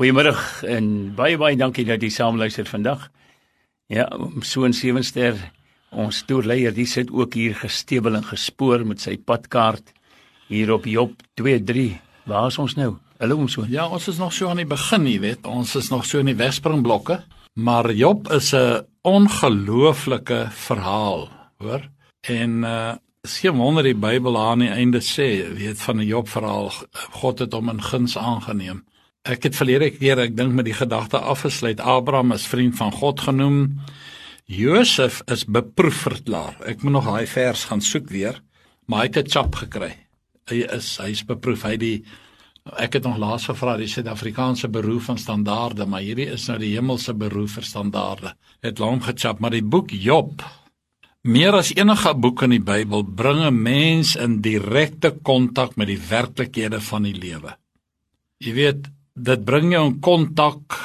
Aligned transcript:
Goeiemôre 0.00 0.32
en 0.64 0.86
baie 1.12 1.36
baie 1.36 1.58
dankie 1.60 1.82
dat 1.84 2.00
jy 2.00 2.08
saam 2.08 2.38
luister 2.40 2.64
vandag. 2.64 3.02
Ja, 3.92 4.06
so 4.40 4.64
'n 4.64 4.72
sewenster 4.72 5.36
ons 5.92 6.22
toerleier, 6.24 6.72
die 6.72 6.86
sit 6.86 7.10
ook 7.12 7.34
hier 7.34 7.54
gestebel 7.54 8.16
en 8.16 8.24
gespoor 8.24 8.86
met 8.86 9.00
sy 9.00 9.18
padkaart 9.18 9.92
hier 10.48 10.72
op 10.72 10.86
Job 10.86 11.12
23. 11.34 12.00
Waar 12.24 12.46
is 12.46 12.58
ons 12.58 12.76
nou? 12.76 12.96
Hallo 13.18 13.36
ons 13.36 13.52
so. 13.52 13.66
Ja, 13.68 13.88
ons 13.88 14.08
is 14.08 14.16
nog 14.16 14.32
so 14.32 14.48
aan 14.48 14.56
die 14.56 14.64
begin, 14.64 15.06
jy 15.06 15.20
weet. 15.20 15.46
Ons 15.46 15.76
is 15.76 15.90
nog 15.90 16.06
so 16.06 16.18
in 16.18 16.26
die 16.26 16.34
wegspringblokke, 16.34 17.22
maar 17.56 17.92
Job 17.92 18.32
is 18.32 18.54
'n 18.54 18.86
ongelooflike 19.02 20.48
verhaal, 20.50 21.28
hoor? 21.58 21.82
En 22.22 22.64
uh 22.64 22.94
Sien 23.28 23.52
wonder 23.52 23.82
die 23.82 23.94
Bybel 23.94 24.38
aan 24.38 24.58
die 24.58 24.70
einde 24.70 25.00
sê, 25.00 25.44
weet 25.52 25.80
van 25.80 25.96
'n 26.00 26.06
Job 26.06 26.28
verhaal, 26.28 26.72
God 27.10 27.38
het 27.38 27.52
hom 27.52 27.68
in 27.68 27.82
guns 27.82 28.16
aangeneem. 28.16 28.84
Ek 29.28 29.42
het 29.44 29.56
verlede 29.56 29.90
keer 29.92 30.16
ek 30.22 30.32
dink 30.32 30.54
met 30.56 30.64
die 30.64 30.76
gedagte 30.76 31.18
afgesluit 31.20 31.80
Abraham 31.84 32.32
is 32.32 32.46
vriend 32.48 32.76
van 32.78 32.92
God 32.92 33.20
genoem. 33.20 33.58
Josef 34.48 35.20
is 35.28 35.44
beproefverklaar. 35.44 36.56
Ek 36.64 36.80
moet 36.82 36.96
nog 36.96 37.08
daai 37.10 37.28
vers 37.28 37.66
gaan 37.68 37.84
soek 37.84 38.08
weer, 38.08 38.40
maar 38.88 39.04
hy 39.04 39.10
het 39.10 39.18
'n 39.18 39.30
chap 39.30 39.54
gekry. 39.54 39.92
Hy 40.48 40.64
is 40.72 40.96
hy's 40.96 41.22
beproef. 41.22 41.62
Hy 41.62 41.76
die 41.76 42.04
ek 42.78 42.94
het 42.94 43.04
nog 43.04 43.18
laas 43.18 43.44
gevra 43.44 43.76
die 43.76 43.88
Suid-Afrikaanse 43.88 44.68
beroep 44.68 45.02
van 45.02 45.18
standaarde, 45.18 45.86
maar 45.86 46.00
hierdie 46.00 46.32
is 46.32 46.48
nou 46.48 46.58
die 46.58 46.74
hemelse 46.74 47.14
beroep 47.14 47.48
vir 47.48 47.62
standaarde. 47.62 48.34
Het 48.62 48.78
lank 48.78 49.04
gechap, 49.04 49.38
maar 49.40 49.50
die 49.50 49.62
boek 49.62 49.90
Job 49.90 50.42
Meer 51.22 51.52
as 51.52 51.74
enige 51.76 52.14
boek 52.14 52.42
in 52.42 52.50
die 52.50 52.62
Bybel 52.64 53.02
bring 53.04 53.44
'n 53.44 53.62
mens 53.62 54.16
in 54.16 54.40
direkte 54.40 55.10
kontak 55.22 55.76
met 55.76 55.86
die 55.88 56.00
werklikhede 56.08 56.80
van 56.80 57.02
die 57.02 57.12
lewe. 57.12 57.58
Jy 58.38 58.52
weet, 58.54 58.88
dit 59.24 59.44
bring 59.44 59.72
jou 59.72 59.84
in 59.86 60.00
kontak 60.00 60.76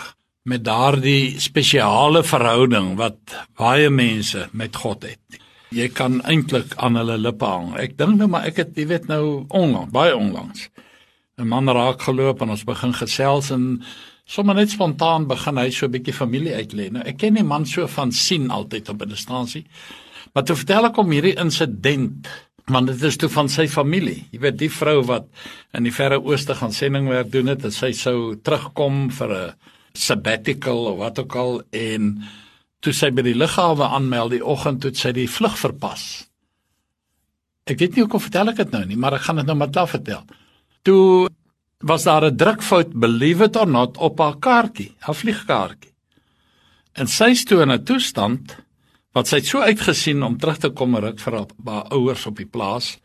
met 0.45 0.63
daardie 0.65 1.39
spesiale 1.41 2.21
verhouding 2.23 2.93
wat 2.99 3.33
baie 3.57 3.89
mense 3.89 4.47
met 4.53 4.75
God 4.75 5.07
het. 5.09 5.39
Jy 5.73 5.89
kan 5.89 6.19
eintlik 6.29 6.75
aan 6.77 6.99
hulle 6.99 7.17
lippe 7.17 7.45
hang. 7.45 7.73
Ek 7.81 7.97
dink 7.97 8.19
nou 8.19 8.27
maar 8.31 8.45
ek 8.47 8.61
het 8.61 8.77
jy 8.77 8.85
weet 8.91 9.07
nou 9.09 9.45
onlangs, 9.49 9.91
baie 9.91 10.15
onlangs 10.15 10.69
'n 11.37 11.47
man 11.47 11.67
raak 11.67 12.01
geloop 12.01 12.41
en 12.41 12.49
ons 12.49 12.63
begin 12.63 12.93
gesels 12.95 13.49
en 13.51 13.83
sommer 14.25 14.55
net 14.55 14.71
spontaan 14.71 15.27
begin 15.27 15.57
hy 15.57 15.69
so 15.69 15.85
'n 15.85 15.91
bietjie 15.91 16.13
familie 16.13 16.53
uitlê. 16.55 16.91
Nou 16.91 17.03
ek 17.03 17.17
ken 17.17 17.33
die 17.33 17.43
man 17.43 17.65
so 17.65 17.87
van 17.87 18.11
sien 18.11 18.49
altyd 18.49 18.89
op 18.89 19.01
'n 19.01 19.09
distansie. 19.09 19.65
Maar 20.33 20.43
toe 20.43 20.55
vertel 20.55 20.85
ek 20.85 20.95
hom 20.95 21.11
hierdie 21.11 21.37
insident 21.39 22.27
want 22.71 22.89
dit 22.89 23.03
is 23.05 23.17
toe 23.21 23.29
van 23.29 23.49
sy 23.51 23.67
familie. 23.69 24.25
Jy 24.33 24.39
weet 24.41 24.57
die 24.57 24.71
vrou 24.73 25.03
wat 25.05 25.27
in 25.77 25.85
die 25.85 25.93
verre 25.93 26.17
ooste 26.21 26.55
gaan 26.57 26.73
sendingwerk 26.73 27.31
doen 27.33 27.51
het, 27.53 27.65
sy 27.73 27.91
sou 27.93 28.35
terugkom 28.41 29.11
vir 29.11 29.29
'n 29.33 29.53
sabbatical 29.93 30.85
of 30.91 30.97
wat 30.97 31.19
ook 31.19 31.35
al 31.35 31.61
en 31.71 32.23
toe 32.79 32.93
sy 32.93 33.11
by 33.11 33.21
die 33.21 33.37
lughawe 33.37 33.83
aanmeld 33.83 34.31
die 34.31 34.45
oggend 34.45 34.81
toe 34.81 34.93
sy 34.93 35.11
die 35.11 35.27
vlug 35.27 35.57
verpas. 35.57 36.27
Ek 37.65 37.79
weet 37.79 37.95
nie 37.95 38.01
hoe 38.01 38.09
kom 38.09 38.21
vertel 38.21 38.49
ek 38.49 38.57
dit 38.57 38.71
nou 38.71 38.85
nie, 38.85 38.97
maar 38.97 39.13
ek 39.13 39.21
gaan 39.21 39.37
dit 39.37 39.45
nou 39.45 39.55
maar 39.55 39.71
klaar 39.71 39.89
vertel. 39.89 40.25
Toe 40.83 41.29
was 41.81 42.03
daar 42.03 42.25
'n 42.25 42.37
drukfout 42.37 42.93
believe 42.93 43.43
it 43.43 43.55
or 43.55 43.67
not 43.67 43.97
op 43.97 44.19
haar 44.19 44.37
kaartjie, 44.37 44.93
haar 44.99 45.15
vliegkaartjie. 45.15 45.93
En 46.93 47.07
sy 47.07 47.33
stoor 47.33 47.61
in 47.61 47.71
'n 47.71 47.83
toestand 47.83 48.64
wat 49.15 49.29
sy 49.29 49.39
het 49.39 49.47
so 49.47 49.63
uitgesien 49.63 50.23
om 50.27 50.35
terug 50.39 50.59
te 50.59 50.71
kom 50.75 50.97
ruk 50.99 51.21
vir 51.23 51.39
haar 51.39 51.91
ouers 51.95 52.25
op 52.27 52.39
die 52.41 52.49
plaas. 52.49 52.95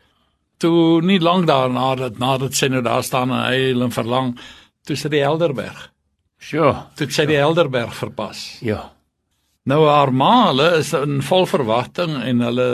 Toe 0.61 1.01
nie 1.05 1.21
lank 1.23 1.47
daarna 1.49 1.93
dat 1.97 2.19
nadat 2.21 2.57
sy 2.57 2.67
nou 2.69 2.83
daar 2.85 3.05
staan 3.07 3.31
en 3.31 3.45
hy 3.47 3.71
en 3.71 3.95
verlang 3.95 4.33
tussen 4.85 5.13
die 5.13 5.23
Helderberg. 5.23 5.87
Sjoe, 6.41 6.73
toe 6.97 7.07
sy 7.13 7.27
die 7.29 7.39
Helderberg 7.39 7.93
verpas. 7.95 8.43
Ja. 8.65 8.89
Nou 9.69 9.85
haar 9.85 10.09
ma, 10.11 10.49
hulle 10.49 10.67
is 10.79 10.91
in 10.97 11.21
vol 11.23 11.45
verwagting 11.49 12.15
en 12.17 12.41
hulle 12.47 12.69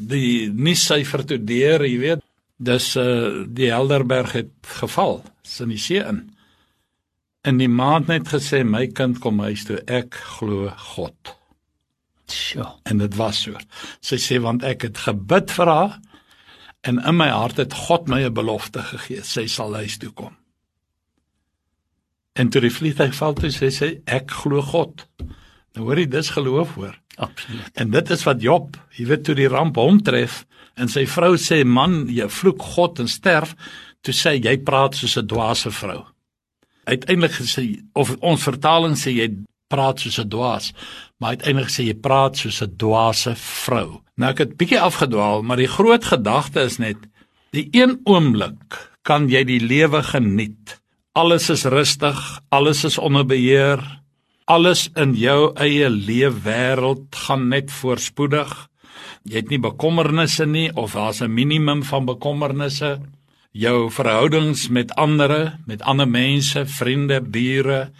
die 0.00 0.48
nuussyfer 0.48 1.26
toe 1.28 1.38
deur, 1.44 1.84
jy 1.84 1.98
weet, 2.00 2.24
dis 2.56 2.94
uh 3.00 3.44
die 3.46 3.68
Helderberg 3.70 4.34
het 4.38 4.54
geval, 4.80 5.20
sin 5.44 5.70
die 5.72 5.80
see 5.80 6.00
in. 6.00 6.24
En 7.44 7.60
die 7.60 7.70
maand 7.72 8.08
net 8.08 8.32
gesê 8.32 8.64
my 8.64 8.86
kind 8.92 9.20
kom 9.20 9.40
huis 9.44 9.66
toe, 9.68 9.78
ek 9.86 10.16
glo 10.40 10.72
God. 10.96 11.36
Sjoe. 12.32 12.66
En 12.84 12.98
dit 12.98 13.14
was 13.16 13.42
so. 13.42 13.58
Sy 14.00 14.16
sê 14.16 14.40
want 14.40 14.64
ek 14.64 14.82
het 14.82 14.98
gebid 15.06 15.50
vir 15.50 15.66
haar 15.66 15.98
en 16.88 16.98
in 16.98 17.16
my 17.16 17.28
hart 17.28 17.60
het 17.60 17.74
God 17.86 18.08
my 18.08 18.22
'n 18.24 18.34
belofte 18.34 18.82
gegee, 18.82 19.22
sy 19.22 19.46
sal 19.46 19.74
huis 19.74 19.98
toe 19.98 20.10
kom. 20.10 20.36
En 22.32 22.48
toe 22.48 22.60
die 22.60 22.70
vliegtuig 22.72 23.14
val 23.14 23.34
toe 23.34 23.50
sê 23.50 23.70
sy 23.70 24.00
ek 24.06 24.30
glo 24.30 24.62
God. 24.62 25.06
Nou 25.74 25.86
hoor 25.86 25.98
jy 25.98 26.06
dis 26.06 26.30
geloof 26.30 26.74
hoor. 26.74 26.96
Absoluut. 27.16 27.70
En 27.74 27.90
dit 27.90 28.10
is 28.10 28.22
wat 28.24 28.40
Job, 28.42 28.76
jy 28.96 29.06
weet 29.06 29.24
toe 29.24 29.34
die 29.34 29.48
ramp 29.48 29.76
hom 29.76 30.00
tref 30.02 30.44
en 30.80 30.88
sy 30.88 31.04
vrou 31.06 31.34
sê 31.36 31.64
man, 31.64 32.06
jy 32.08 32.28
vloek 32.28 32.62
God 32.62 33.02
en 33.02 33.08
sterf, 33.08 33.54
toe 34.00 34.14
sê 34.16 34.38
jy 34.38 34.56
praat 34.64 34.96
soos 34.96 35.18
'n 35.18 35.26
dwaase 35.26 35.70
vrou. 35.70 36.06
Uiteindelik 36.84 37.32
gesê 37.32 37.82
of 37.94 38.16
ons 38.20 38.42
vertaling 38.42 38.96
sê 38.96 39.12
jy 39.12 39.28
praat 39.68 40.00
soos 40.00 40.18
'n 40.18 40.28
dwaas, 40.28 40.72
maar 41.20 41.36
uiteindelik 41.36 41.70
sê 41.70 41.84
jy 41.84 41.94
praat 42.00 42.36
soos 42.40 42.62
'n 42.62 42.76
dwaase 42.76 43.34
vrou. 43.36 44.00
Nou 44.16 44.30
ek 44.30 44.38
het 44.38 44.56
bietjie 44.56 44.80
afgedwaal, 44.80 45.42
maar 45.42 45.56
die 45.56 45.68
groot 45.68 46.04
gedagte 46.04 46.60
is 46.60 46.78
net 46.78 46.96
die 47.52 47.68
een 47.72 48.00
oomblik 48.04 48.90
kan 49.02 49.28
jy 49.28 49.44
die 49.44 49.60
lewe 49.60 50.02
geniet. 50.02 50.80
Alles 51.12 51.50
is 51.50 51.64
rustig, 51.64 52.40
alles 52.48 52.84
is 52.84 52.98
onder 52.98 53.26
beheer. 53.26 53.80
Alles 54.44 54.88
in 54.96 55.14
jou 55.14 55.52
eie 55.54 55.88
leefwêreld 55.90 57.14
gaan 57.26 57.48
net 57.48 57.70
voorspoedig. 57.70 58.50
Jy 59.24 59.36
het 59.42 59.50
nie 59.50 59.60
bekommernisse 59.62 60.46
nie 60.46 60.70
of 60.74 60.94
daar's 60.94 61.20
'n 61.22 61.34
minimum 61.34 61.82
van 61.82 62.04
bekommernisse. 62.04 63.00
Jou 63.52 63.90
verhoudings 63.90 64.68
met 64.68 64.94
ander, 64.94 65.58
met 65.66 65.82
ander 65.82 66.08
mense, 66.08 66.66
vriende, 66.66 67.20
bure, 67.20 67.90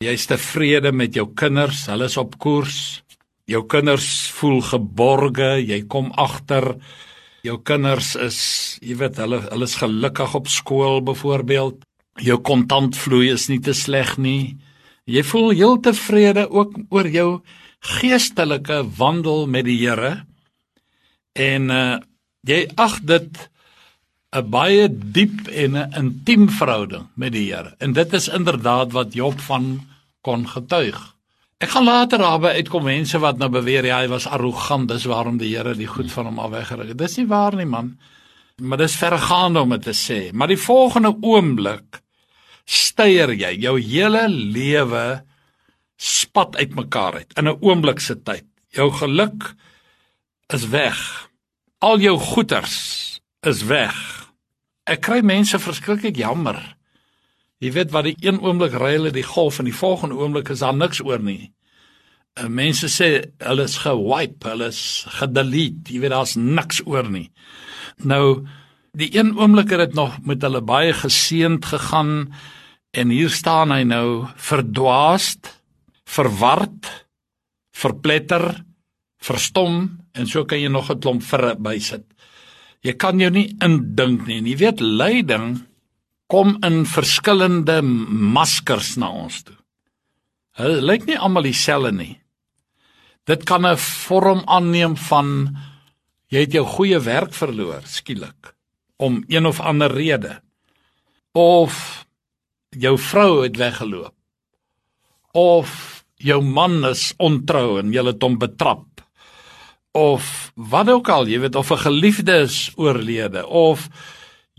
Jy's 0.00 0.22
tevrede 0.24 0.94
met 0.96 1.12
jou 1.12 1.26
kinders, 1.36 1.82
hulle 1.90 2.06
is 2.08 2.14
op 2.16 2.38
koers. 2.40 3.02
Jou 3.44 3.60
kinders 3.68 4.06
voel 4.32 4.62
geborge, 4.64 5.50
jy 5.60 5.82
kom 5.92 6.06
agter. 6.16 6.70
Jou 7.44 7.58
kinders 7.68 8.14
is, 8.16 8.38
jy 8.80 8.96
weet, 8.96 9.20
hulle 9.20 9.42
hulle 9.42 9.68
is 9.68 9.74
gelukkig 9.76 10.36
op 10.38 10.48
skool 10.48 11.02
byvoorbeeld. 11.04 11.82
Jou 12.24 12.38
kontantvloei 12.40 13.28
is 13.34 13.50
nie 13.52 13.58
te 13.60 13.74
sleg 13.76 14.14
nie. 14.16 14.56
Jy 15.04 15.20
voel 15.34 15.52
heel 15.52 15.76
tevrede 15.84 16.46
ook 16.48 16.80
oor 16.88 17.10
jou 17.12 17.28
geestelike 17.98 18.80
wandel 18.96 19.44
met 19.52 19.68
die 19.68 19.76
Here. 19.82 20.14
En 21.36 21.68
uh 21.68 22.00
jy 22.48 22.62
ag 22.80 23.02
dit 23.04 23.50
'n 24.32 24.48
baie 24.48 24.88
diep 24.88 25.48
en 25.52 25.76
'n 25.76 25.92
intiem 25.92 26.48
verhouding 26.48 27.06
met 27.20 27.36
die 27.36 27.52
Here. 27.52 27.76
En 27.78 27.92
dit 27.92 28.12
is 28.12 28.28
inderdaad 28.28 28.92
wat 28.92 29.12
Job 29.12 29.40
van 29.40 29.89
kon 30.20 30.46
getuig. 30.48 30.98
Ek 31.60 31.74
gaan 31.74 31.84
later 31.84 32.22
daarby 32.22 32.54
uitkom 32.56 32.86
mense 32.88 33.18
wat 33.20 33.40
nou 33.40 33.50
beweer 33.52 33.84
ja, 33.84 33.98
hy 34.00 34.08
was 34.08 34.26
arrogant, 34.26 34.88
dis 34.88 35.04
waarom 35.08 35.36
die 35.40 35.52
Here 35.52 35.74
die 35.76 35.88
goed 35.88 36.08
van 36.12 36.30
hom 36.30 36.38
af 36.40 36.54
weggeruk 36.54 36.94
het. 36.94 36.98
Dis 37.00 37.18
nie 37.20 37.26
waar 37.28 37.56
nie, 37.56 37.68
man. 37.68 37.98
Maar 38.60 38.80
dis 38.80 38.96
vergaande 38.96 39.60
om 39.60 39.74
dit 39.76 39.84
te 39.84 39.96
sê. 39.96 40.20
Maar 40.32 40.52
die 40.52 40.60
volgende 40.60 41.12
oomblik 41.20 42.00
steier 42.64 43.32
jy, 43.34 43.52
jou 43.60 43.76
hele 43.80 44.24
lewe 44.28 45.04
spat 46.00 46.56
uitmekaar 46.56 47.20
uit 47.20 47.36
in 47.36 47.48
'n 47.48 47.58
oomblik 47.60 48.00
se 48.00 48.16
tyd. 48.16 48.46
Jou 48.72 48.90
geluk 48.92 49.54
is 50.48 50.68
weg. 50.68 51.28
Al 51.78 51.98
jou 51.98 52.18
goeders 52.18 53.20
is 53.42 53.64
weg. 53.64 53.96
Ek 54.84 55.00
kry 55.00 55.20
mense 55.20 55.58
verskriklik 55.58 56.16
jammer 56.16 56.76
Jy 57.60 57.72
weet 57.76 57.90
wat 57.92 58.06
die 58.08 58.16
een 58.24 58.40
oomblik 58.40 58.72
ry 58.80 58.94
hulle 58.96 59.12
die 59.12 59.26
golf 59.26 59.58
en 59.60 59.68
die 59.68 59.76
volgende 59.76 60.16
oomblik 60.16 60.48
is 60.52 60.62
daar 60.64 60.76
niks 60.76 61.02
oor 61.04 61.20
nie. 61.20 61.52
En 62.38 62.48
uh, 62.48 62.54
mense 62.60 62.88
sê 62.88 63.10
hulle 63.44 63.66
is 63.68 63.76
gewipe, 63.82 64.48
hulle 64.48 64.70
is 64.72 65.04
gedelete, 65.18 65.92
jy 65.92 66.00
weet 66.00 66.14
daar's 66.14 66.36
niks 66.40 66.80
oor 66.86 67.10
nie. 67.10 67.28
Nou 68.00 68.46
die 68.96 69.10
een 69.12 69.34
oomblik 69.38 69.74
het 69.74 69.84
dit 69.84 69.98
nog 69.98 70.16
met 70.26 70.42
hulle 70.42 70.62
baie 70.64 70.94
geseend 70.96 71.68
gegaan 71.68 72.32
en 72.96 73.12
hier 73.12 73.30
staan 73.30 73.70
hy 73.74 73.84
nou 73.86 74.26
verdwaasd, 74.40 75.52
verward, 76.10 76.88
verpletter, 77.76 78.48
verstom 79.20 79.82
en 80.16 80.26
so 80.26 80.46
kan 80.48 80.58
jy 80.58 80.72
nog 80.72 80.90
'n 80.90 81.00
klomp 81.00 81.22
vir 81.22 81.54
bysit. 81.60 82.06
Jy 82.82 82.96
kan 82.96 83.20
jou 83.20 83.30
nie 83.30 83.52
indink 83.60 84.26
nie. 84.26 84.40
Jy 84.40 84.56
weet 84.56 84.80
lyding 84.80 85.69
kom 86.30 86.56
in 86.66 86.84
verskillende 86.86 87.80
maskers 87.82 88.94
na 89.00 89.10
ons 89.10 89.42
toe. 89.42 89.56
Hulle 90.60 90.82
lyk 90.84 91.08
nie 91.08 91.18
almal 91.18 91.48
dieselfde 91.48 91.92
nie. 91.96 92.14
Dit 93.26 93.44
kan 93.44 93.66
'n 93.66 93.76
vorm 93.76 94.42
aanneem 94.46 94.96
van 94.96 95.56
jy 96.30 96.40
het 96.46 96.52
jou 96.52 96.64
goeie 96.64 96.98
werk 96.98 97.34
verloor 97.34 97.82
skielik 97.84 98.54
om 98.96 99.24
een 99.28 99.46
of 99.46 99.60
ander 99.60 99.90
rede 99.90 100.40
of 101.32 102.06
jou 102.70 102.98
vrou 102.98 103.42
het 103.42 103.56
weggeloop 103.56 104.14
of 105.32 106.04
jou 106.16 106.42
man 106.42 106.84
is 106.84 107.14
ontrou 107.18 107.78
en 107.80 107.92
jy 107.92 108.04
het 108.06 108.22
hom 108.22 108.38
betrap 108.38 108.86
of 109.92 110.52
wat 110.54 110.88
ook 110.88 111.08
al, 111.08 111.26
jy 111.26 111.40
weet 111.40 111.56
of 111.56 111.70
'n 111.70 111.84
geliefde 111.86 112.34
is 112.46 112.70
oorlede 112.76 113.46
of 113.46 113.88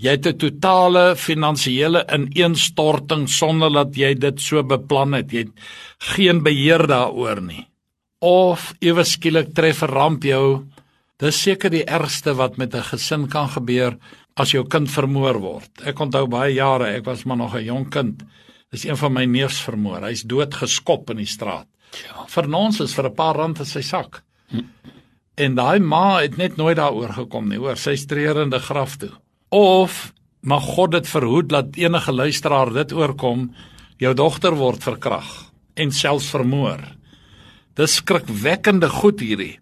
jy 0.02 0.16
het 0.18 0.26
'n 0.28 0.38
totale 0.38 1.16
finansiële 1.16 2.06
ineenstorting 2.14 3.30
sonder 3.30 3.72
dat 3.72 3.96
jy 3.96 4.14
dit 4.14 4.42
so 4.42 4.64
beplan 4.64 5.14
het. 5.14 5.32
Jy 5.32 5.40
het 5.40 5.54
geen 6.16 6.44
beheer 6.44 6.88
daaroor 6.88 7.42
nie. 7.42 7.68
Of 8.20 8.74
ewe 8.82 9.04
skielik 9.04 9.54
tref 9.54 9.84
'n 9.84 9.94
ramp 9.94 10.24
jou. 10.24 10.66
Dis 11.18 11.42
seker 11.42 11.70
die 11.70 11.86
ergste 11.86 12.34
wat 12.34 12.58
met 12.58 12.74
'n 12.74 12.84
gesin 12.84 13.28
kan 13.28 13.50
gebeur 13.50 13.98
as 14.36 14.52
jou 14.52 14.64
kind 14.68 14.90
vermoor 14.90 15.40
word. 15.40 15.70
Ek 15.86 16.00
onthou 16.00 16.28
baie 16.28 16.54
jare, 16.54 16.96
ek 16.96 17.06
was 17.06 17.24
maar 17.24 17.38
nog 17.38 17.56
'n 17.56 17.64
jong 17.64 17.90
kind. 17.90 18.24
Dis 18.72 18.86
een 18.86 18.98
van 18.98 19.14
my 19.14 19.26
neefs 19.26 19.62
vermoor. 19.62 20.02
Hy's 20.02 20.24
dood 20.24 20.54
geskop 20.54 21.10
in 21.10 21.18
die 21.18 21.26
straat. 21.26 21.68
Ja. 21.92 22.26
Vir 22.28 22.56
ons 22.56 22.80
is 22.80 22.94
vir 22.94 23.06
'n 23.06 23.16
paar 23.16 23.36
rand 23.36 23.60
in 23.60 23.66
sy 23.66 23.82
sak. 23.82 24.24
Hm. 24.50 24.60
En 25.36 25.56
daai 25.56 25.80
ma 25.80 26.22
het 26.22 26.38
net 26.38 26.58
nooit 26.58 26.78
daaroor 26.78 27.14
gekom 27.14 27.50
nie, 27.50 27.58
hoor, 27.58 27.76
sy 27.76 27.96
streerende 27.96 28.60
graf 28.60 28.98
toe. 28.98 29.12
Of 29.52 30.14
mag 30.48 30.64
God 30.64 30.96
dit 30.96 31.08
verhoed 31.08 31.50
dat 31.52 31.76
enige 31.76 32.12
luisteraar 32.12 32.72
dit 32.74 32.94
oorkom, 32.96 33.50
jou 34.00 34.14
dogter 34.16 34.56
word 34.56 34.84
verkrag 34.84 35.28
en 35.76 35.92
selfs 35.92 36.30
vermoor. 36.32 36.80
Dis 37.76 38.00
skrikwekkende 38.00 38.88
goed 38.90 39.20
hierdie. 39.20 39.60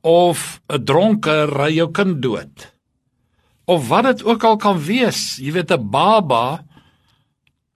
Of 0.00 0.60
'n 0.68 0.84
dronke 0.84 1.44
ry 1.44 1.76
jou 1.76 1.90
kind 1.92 2.22
dood. 2.22 2.72
Of 3.66 3.88
wat 3.88 4.04
dit 4.04 4.24
ook 4.24 4.44
al 4.44 4.56
kan 4.56 4.78
wees, 4.80 5.36
jy 5.36 5.52
weet 5.52 5.70
'n 5.70 5.90
baba 5.90 6.64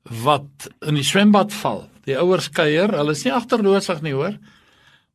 wat 0.05 0.71
in 0.87 0.95
die 0.95 1.05
swembad 1.05 1.53
val. 1.53 1.89
Die 2.05 2.17
ouers 2.19 2.49
kuier, 2.49 2.89
hulle 2.97 3.13
is 3.13 3.25
nie 3.25 3.33
agterloosig 3.33 4.03
nie, 4.03 4.13
hoor. 4.13 4.39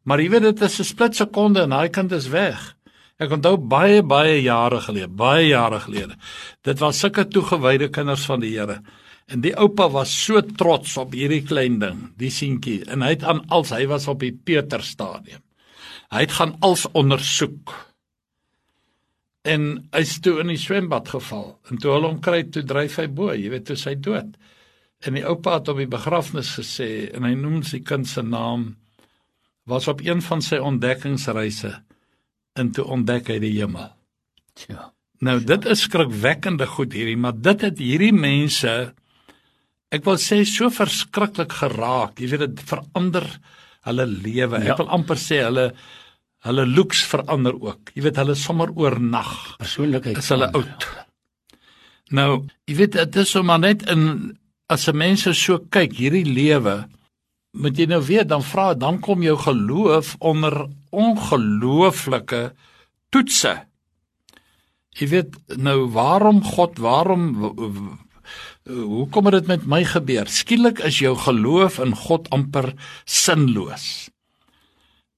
Maar 0.04 0.20
jy 0.20 0.30
weet 0.30 0.42
dit 0.42 0.62
is 0.62 0.80
'n 0.80 0.84
split 0.84 1.16
sekonde 1.16 1.62
en 1.62 1.70
daai 1.70 1.90
kind 1.90 2.12
is 2.12 2.28
weg. 2.28 2.75
Ek 3.16 3.32
onthou 3.32 3.56
baie 3.72 4.02
baie 4.04 4.42
jare 4.44 4.82
gelede, 4.84 5.08
baie 5.08 5.48
jare 5.48 5.80
gelede. 5.86 6.18
Dit 6.68 6.82
was 6.84 7.00
sulke 7.00 7.24
toegewyde 7.32 7.88
kinders 7.96 8.26
van 8.28 8.44
die 8.44 8.52
Here. 8.58 8.82
En 9.32 9.42
die 9.42 9.56
oupa 9.56 9.88
was 9.90 10.12
so 10.12 10.42
trots 10.60 10.98
op 11.02 11.16
hierdie 11.16 11.42
klein 11.48 11.80
ding, 11.82 12.02
die 12.20 12.30
seentjie, 12.30 12.84
en 12.92 13.02
hy 13.02 13.16
het 13.16 13.24
aan 13.26 13.42
als 13.56 13.72
hy 13.74 13.86
was 13.90 14.10
op 14.12 14.20
die 14.22 14.34
Peterstadium. 14.36 15.42
Hy 16.14 16.26
het 16.28 16.36
gaan 16.36 16.54
als 16.62 16.84
ondersoek. 16.94 17.72
En 19.48 19.88
hy's 19.96 20.20
toe 20.22 20.36
in 20.44 20.52
die 20.52 20.60
swembad 20.62 21.10
geval. 21.10 21.56
En 21.72 21.80
toe 21.82 21.96
hulle 21.96 22.12
hom 22.12 22.20
kry, 22.22 22.44
toe 22.52 22.66
dryf 22.68 23.00
hy 23.02 23.08
bo, 23.08 23.32
jy 23.34 23.50
weet, 23.54 23.66
toe 23.70 23.80
hy 23.80 23.96
dood. 23.96 24.36
En 25.06 25.18
die 25.18 25.26
oupa 25.26 25.58
het 25.58 25.72
op 25.72 25.80
die 25.82 25.90
begrafnis 25.90 26.52
gesê 26.60 27.08
en 27.16 27.26
hy 27.26 27.34
noem 27.40 27.64
sy 27.66 27.82
kind 27.86 28.10
se 28.10 28.22
naam 28.26 28.74
was 29.66 29.88
op 29.90 30.04
een 30.06 30.22
van 30.22 30.44
sy 30.46 30.60
ontdekkingsreise 30.62 31.74
en 32.56 32.72
toe 32.76 32.86
ontdek 32.96 33.30
hy 33.34 33.40
die 33.44 33.56
hemel. 33.58 33.90
Ja. 34.70 34.92
Nou 35.26 35.40
dit 35.44 35.68
is 35.72 35.86
skrikwekkende 35.88 36.68
goed 36.70 36.96
hierdie, 36.96 37.18
maar 37.20 37.36
dit 37.36 37.66
het 37.68 37.80
hierdie 37.82 38.14
mense 38.16 38.72
ek 39.96 40.04
wil 40.08 40.18
sê 40.20 40.42
so 40.48 40.72
verskriklik 40.74 41.54
geraak. 41.62 42.20
Jy 42.20 42.32
weet 42.34 42.44
dit 42.48 42.64
verander 42.68 43.28
hulle 43.86 44.08
lewe. 44.10 44.60
Ja. 44.64 44.74
Ek 44.74 44.82
wil 44.84 44.92
amper 44.98 45.20
sê 45.22 45.44
hulle 45.46 45.70
hulle 46.46 46.66
looks 46.70 47.02
verander 47.10 47.56
ook. 47.58 47.90
Jy 47.98 48.04
weet 48.06 48.20
hulle 48.22 48.36
sommer 48.38 48.70
oornag. 48.78 49.32
Persoonlikheid 49.58 50.20
is 50.22 50.28
hulle 50.30 50.52
oud. 50.54 50.90
Nou, 52.14 52.46
jy 52.70 52.76
weet 52.84 52.98
dit 53.00 53.16
is 53.24 53.32
sommer 53.34 53.58
net 53.62 53.86
in 53.90 54.36
as 54.70 54.88
'n 54.90 54.98
mens 54.98 55.26
so 55.34 55.58
kyk 55.58 55.94
hierdie 55.98 56.26
lewe 56.26 56.86
moet 57.56 57.78
jy 57.80 57.88
nou 57.90 58.02
weet 58.04 58.30
dan 58.30 58.44
vra 58.44 58.74
dan 58.78 59.00
kom 59.04 59.24
jou 59.24 59.38
geloof 59.40 60.16
onder 60.20 60.66
ongelooflike 60.92 62.42
toetse. 63.10 63.56
Jy 64.96 65.08
weet 65.12 65.38
nou 65.60 65.88
waarom 65.96 66.44
God 66.44 66.80
waarom 66.84 67.24
hoe 68.66 69.08
kom 69.14 69.30
dit 69.32 69.48
met 69.48 69.66
my 69.70 69.84
gebeur? 69.86 70.30
Skielik 70.32 70.82
is 70.88 71.00
jou 71.04 71.14
geloof 71.18 71.80
in 71.84 71.94
God 71.96 72.30
amper 72.34 72.74
sinloos. 73.06 74.10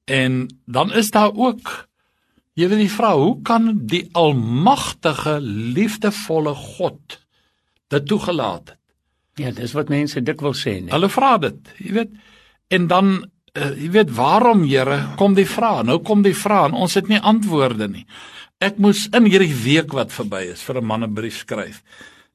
En 0.07 0.47
dan 0.65 0.91
is 0.93 1.11
daar 1.11 1.31
ook 1.35 1.87
jy 2.57 2.65
weet 2.71 2.87
die 2.87 2.91
vrou, 2.91 3.15
hoe 3.21 3.41
kan 3.45 3.69
die 3.85 4.07
almagtige 4.17 5.37
liefdevolle 5.41 6.55
God 6.57 7.19
dit 7.93 8.07
toegelaat 8.09 8.73
het? 8.73 8.77
Ja, 9.37 9.51
dis 9.53 9.75
wat 9.77 9.91
mense 9.93 10.21
dikwels 10.25 10.63
sê, 10.65 10.79
nee. 10.81 10.93
Hulle 10.93 11.09
vra 11.13 11.37
dit, 11.37 11.73
jy 11.77 11.93
weet. 11.99 12.13
En 12.73 12.87
dan 12.89 13.11
uh, 13.57 13.71
jy 13.77 13.91
weet 13.93 14.11
waarom, 14.17 14.63
Here, 14.67 14.99
kom 15.19 15.37
die 15.37 15.47
vraag. 15.47 15.85
Nou 15.87 15.99
kom 16.05 16.23
die 16.25 16.35
vraag 16.35 16.71
en 16.71 16.79
ons 16.85 16.97
het 16.97 17.09
nie 17.11 17.21
antwoorde 17.21 17.89
nie. 17.91 18.05
Ek 18.63 18.79
moes 18.81 19.05
in 19.13 19.29
hierdie 19.29 19.53
week 19.53 19.93
wat 19.93 20.13
verby 20.15 20.47
is 20.53 20.63
vir 20.65 20.81
'n 20.81 20.85
man 20.85 21.03
'n 21.03 21.13
brief 21.13 21.43
skryf. 21.45 21.83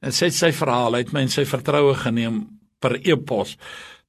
En 0.01 0.11
sê 0.11 0.31
sy 0.31 0.51
verhaal 0.51 0.95
uit 0.95 1.13
my 1.13 1.21
en 1.21 1.29
sy 1.29 1.45
vertroue 1.45 1.95
geneem 1.95 2.47
per 2.79 2.95
e-pos. 3.03 3.57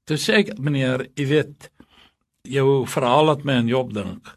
Toe 0.06 0.16
sê 0.16 0.42
ek, 0.42 0.58
meneer, 0.58 1.08
jy 1.16 1.26
weet 1.26 1.70
jou 2.42 2.86
verhaal 2.86 3.24
laat 3.24 3.44
my 3.44 3.54
aan 3.54 3.68
Job 3.68 3.92
dink. 3.94 4.36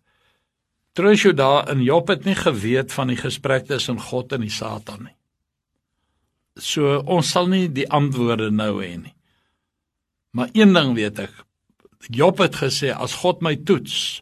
Troos 0.94 1.22
jou 1.22 1.34
daar 1.34 1.70
in 1.70 1.84
Job 1.84 2.08
het 2.08 2.26
nie 2.26 2.36
geweet 2.36 2.92
van 2.92 3.08
die 3.08 3.20
gesprek 3.20 3.68
tussen 3.68 4.00
God 4.00 4.34
en 4.34 4.42
die 4.42 4.50
Satan 4.50 5.04
nie. 5.04 5.17
So 6.60 7.02
ons 7.06 7.32
sal 7.34 7.50
nie 7.52 7.68
die 7.70 7.88
antwoorde 7.94 8.50
nou 8.52 8.80
hê 8.82 8.96
nie. 8.98 9.14
Maar 10.38 10.54
een 10.54 10.74
ding 10.74 10.96
weet 10.98 11.20
ek. 11.26 11.34
Job 12.14 12.40
het 12.44 12.60
gesê 12.62 12.94
as 12.94 13.18
God 13.24 13.42
my 13.42 13.56
toets, 13.68 14.22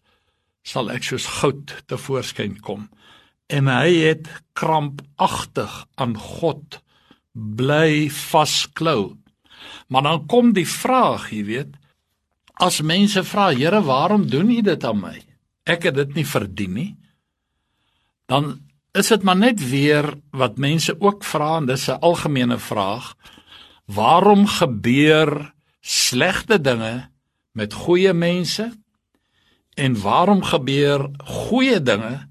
sal 0.65 0.89
ek 0.93 1.05
soos 1.05 1.27
goud 1.39 1.73
te 1.89 1.99
voorskyn 1.99 2.57
kom. 2.63 2.87
En 3.51 3.69
hy 3.69 3.91
het 4.07 4.29
krampagtig 4.57 5.73
aan 6.01 6.15
God 6.17 6.79
bly 7.35 8.07
vasklou. 8.09 9.17
Maar 9.87 10.07
dan 10.07 10.25
kom 10.31 10.53
die 10.55 10.67
vraag, 10.67 11.29
jy 11.35 11.43
weet, 11.45 11.75
as 12.63 12.81
mense 12.81 13.21
vra, 13.27 13.51
Here, 13.53 13.81
waarom 13.83 14.29
doen 14.29 14.49
U 14.49 14.61
dit 14.63 14.83
aan 14.87 15.01
my? 15.01 15.17
Ek 15.67 15.89
het 15.89 15.97
dit 15.97 16.15
nie 16.15 16.25
verdien 16.25 16.73
nie. 16.73 16.91
Dan 18.29 18.64
is 18.95 19.11
dit 19.11 19.23
maar 19.27 19.37
net 19.37 19.59
weer 19.69 20.07
wat 20.31 20.57
mense 20.61 20.95
ook 21.01 21.23
vra 21.23 21.57
en 21.57 21.65
dis 21.65 21.87
'n 21.87 21.99
algemene 21.99 22.57
vraag. 22.57 23.15
Waarom 23.85 24.47
gebeur 24.47 25.53
slegte 25.81 26.61
dinge 26.61 27.09
met 27.51 27.73
goeie 27.73 28.13
mense 28.13 28.71
en 29.73 30.01
waarom 30.01 30.43
gebeur 30.43 31.09
goeie 31.17 31.81
dinge 31.81 32.27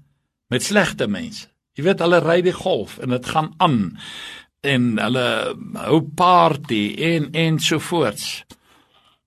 met 0.47 0.63
slegte 0.63 1.07
mense? 1.07 1.47
Jy 1.73 1.83
weet 1.83 1.99
hulle 1.99 2.19
ry 2.19 2.41
die 2.41 2.55
golf 2.55 2.97
en 2.97 3.09
dit 3.09 3.25
gaan 3.25 3.53
aan 3.57 3.97
en 4.61 4.97
hulle 4.97 5.55
hou 5.73 6.01
party 6.15 6.95
en 6.97 7.31
en 7.31 7.59
so 7.59 7.79
voorts. 7.79 8.43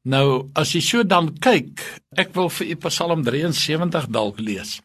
Nou 0.02 0.48
as 0.52 0.72
jy 0.72 0.80
so 0.80 1.04
dan 1.04 1.34
kyk, 1.38 1.82
ek 2.16 2.34
wil 2.34 2.48
vir 2.48 2.66
u 2.66 2.76
Psalm 2.88 3.24
73 3.26 4.06
dalk 4.08 4.40
lees. 4.40 4.78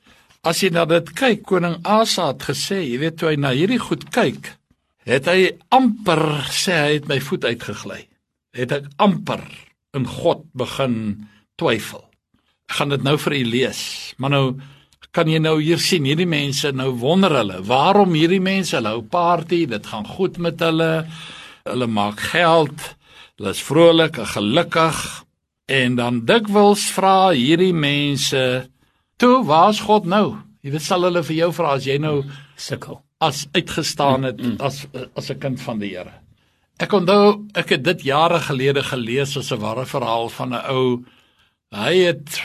As 0.44 0.60
jy 0.60 0.74
na 0.76 0.84
dit 0.84 1.08
kyk, 1.16 1.46
koning 1.48 1.78
Asa 1.88 2.34
het 2.34 2.44
gesê, 2.50 2.82
jy 2.84 2.98
weet 3.00 3.16
toe 3.20 3.30
hy 3.32 3.38
na 3.40 3.54
hierdie 3.56 3.80
goed 3.80 4.10
kyk, 4.12 4.50
het 5.08 5.28
hy 5.32 5.54
amper 5.72 6.20
sê 6.52 6.76
hy 6.82 6.90
het 6.98 7.08
my 7.08 7.20
voet 7.24 7.48
uitgegly. 7.48 8.02
Het 8.52 8.76
ek 8.76 8.90
amper 9.04 9.44
in 9.96 10.04
God 10.04 10.44
begin 10.60 10.98
twyfel. 11.60 12.04
Ek 12.68 12.76
gaan 12.76 12.92
dit 12.92 13.06
nou 13.08 13.16
vir 13.24 13.38
u 13.38 13.44
lees, 13.54 13.82
maar 14.20 14.34
nou 14.36 14.46
kan 15.16 15.30
jy 15.32 15.40
nou 15.40 15.56
hier 15.62 15.80
sien 15.80 16.04
hierdie 16.10 16.28
mense 16.28 16.74
nou 16.76 16.90
wonder 17.00 17.38
hulle, 17.38 17.62
waarom 17.64 18.16
hierdie 18.18 18.42
mense 18.44 18.76
hulle 18.76 18.96
hou 18.98 19.04
party, 19.06 19.64
dit 19.70 19.88
gaan 19.94 20.08
goed 20.10 20.42
met 20.44 20.60
hulle. 20.60 21.06
Hulle 21.70 21.88
maak 21.88 22.20
geld. 22.34 22.90
Hulle 23.38 23.54
is 23.56 23.64
vrolik 23.64 24.20
en 24.20 24.28
gelukkig. 24.34 25.00
En 25.72 25.96
dan 25.96 26.24
dikwels 26.28 26.90
vra 26.92 27.32
hierdie 27.32 27.72
mense 27.72 28.44
Toe 29.18 29.44
waar's 29.46 29.80
God 29.80 30.06
nou? 30.06 30.38
Jy 30.62 30.72
weet 30.72 30.82
sal 30.82 31.04
hulle 31.04 31.24
vir 31.24 31.36
jou 31.36 31.52
vra 31.54 31.74
as 31.76 31.86
jy 31.86 31.98
nou 31.98 32.24
sukkel 32.56 33.02
as 33.24 33.46
uitgestaan 33.52 34.28
het 34.28 34.42
mm, 34.42 34.56
mm. 34.56 34.60
as 34.60 34.86
as 35.16 35.32
'n 35.32 35.40
kind 35.40 35.62
van 35.62 35.80
die 35.80 35.94
Here. 35.96 36.14
Ek 36.80 36.94
onthou 36.94 37.46
ek 37.56 37.70
het 37.70 37.84
dit 37.84 38.02
jare 38.10 38.40
gelede 38.40 38.84
gelees 38.84 39.38
as 39.38 39.52
'n 39.52 39.60
ware 39.60 39.86
verhaal 39.86 40.30
van 40.30 40.54
'n 40.54 40.66
ou 40.76 41.04
hy 41.72 41.96
het 41.98 42.42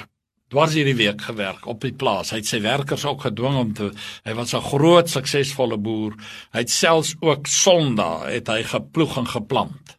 dwars 0.49 0.73
hierdie 0.73 0.97
week 0.97 1.21
gewerk 1.21 1.67
op 1.67 1.81
die 1.81 1.93
plaas. 1.93 2.31
Hy 2.31 2.37
het 2.37 2.47
sy 2.47 2.61
werkers 2.61 3.05
ook 3.05 3.21
gedwing 3.21 3.57
om 3.57 3.73
te 3.75 3.91
hy 4.25 4.35
was 4.35 4.55
'n 4.55 4.69
groot 4.73 5.09
suksesvolle 5.11 5.77
boer. 5.77 6.15
Hy 6.53 6.59
het 6.59 6.71
selfs 6.71 7.15
ook 7.21 7.47
Sondag 7.47 8.27
het 8.27 8.49
hy 8.49 8.63
geploeg 8.63 9.19
en 9.19 9.27
geplant. 9.27 9.99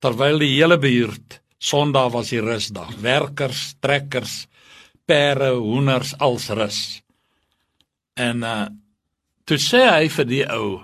Terwyl 0.00 0.38
die 0.38 0.54
hele 0.56 0.78
buurt 0.78 1.40
Sondag 1.58 2.12
was 2.12 2.28
die 2.28 2.40
rusdag. 2.40 2.90
Werkers, 3.00 3.74
trekkers, 3.80 4.46
perde, 5.04 5.50
hoenders 5.58 6.16
als 6.18 6.48
rus. 6.48 6.80
En 8.14 8.46
uh 8.46 8.66
toe 9.44 9.58
sê 9.58 9.82
hy 9.90 10.08
vir 10.08 10.26
die 10.26 10.44
ou: 10.46 10.82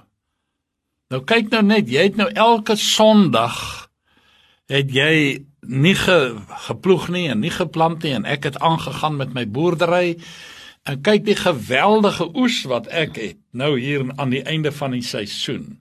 "Nou 1.11 1.21
kyk 1.25 1.53
nou 1.55 1.63
net, 1.63 1.89
jy 1.89 2.09
het 2.11 2.17
nou 2.19 2.29
elke 2.35 2.77
Sondag 2.77 3.89
het 4.69 4.91
jy 4.93 5.45
nie 5.61 5.95
ge, 5.95 6.37
geploeg 6.69 7.09
nie 7.09 7.29
en 7.29 7.41
nie 7.41 7.53
geplant 7.53 8.03
nie 8.03 8.15
en 8.17 8.27
ek 8.29 8.45
het 8.51 8.59
aangegaan 8.59 9.17
met 9.17 9.35
my 9.35 9.47
boerdery 9.47 10.19
en 10.89 11.03
kyk 11.03 11.25
die 11.25 11.37
geweldige 11.37 12.29
oes 12.35 12.63
wat 12.69 12.89
ek 12.89 13.17
het 13.21 13.39
nou 13.53 13.79
hier 13.81 14.07
aan 14.17 14.31
die 14.31 14.45
einde 14.45 14.73
van 14.73 14.97
die 14.97 15.05
seisoen. 15.05 15.79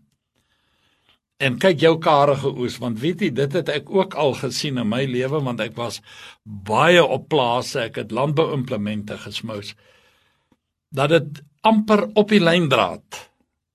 En 1.38 1.60
kyk 1.62 1.84
jou 1.84 1.92
karige 2.02 2.50
oes 2.50 2.80
want 2.82 2.98
weet 3.02 3.22
jy 3.22 3.30
dit 3.38 3.56
het 3.60 3.70
ek 3.70 3.92
ook 3.94 4.16
al 4.18 4.34
gesien 4.40 4.80
in 4.82 4.90
my 4.90 5.04
lewe 5.06 5.42
want 5.46 5.62
ek 5.62 5.76
was 5.78 6.00
baie 6.44 7.04
op 7.04 7.28
plase 7.30 7.84
ek 7.84 8.02
het 8.02 8.16
landbouimplemente 8.16 9.20
gesmous 9.22 9.76
dat 10.90 11.14
dit 11.14 11.44
amper 11.62 12.08
op 12.18 12.34
die 12.34 12.42
lyndraad 12.42 13.22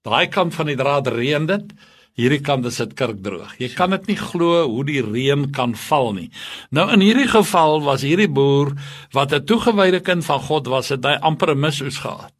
daai 0.02 0.26
kant 0.34 0.56
van 0.58 0.72
die 0.72 0.78
draad 0.80 1.12
reën 1.14 1.46
dit 1.46 1.70
hierdie 2.18 2.42
kant 2.42 2.66
is 2.66 2.82
dit 2.82 2.98
kirkdroog 2.98 3.54
jy 3.62 3.70
kan 3.78 3.94
dit 3.94 4.10
nie 4.10 4.18
glo 4.18 4.66
hoe 4.66 4.84
die 4.90 5.00
reën 5.06 5.46
kan 5.54 5.78
val 5.86 6.10
nie. 6.18 6.30
Nou 6.74 6.90
in 6.90 7.06
hierdie 7.06 7.30
geval 7.30 7.78
was 7.86 8.02
hierdie 8.02 8.30
boer 8.40 8.74
wat 9.14 9.32
'n 9.32 9.46
toegewyde 9.46 10.02
kind 10.02 10.26
van 10.26 10.42
God 10.50 10.66
was 10.66 10.90
het 10.90 11.04
hy 11.04 11.14
amper 11.22 11.54
'n 11.54 11.60
misoes 11.60 12.02
gehad 12.02 12.34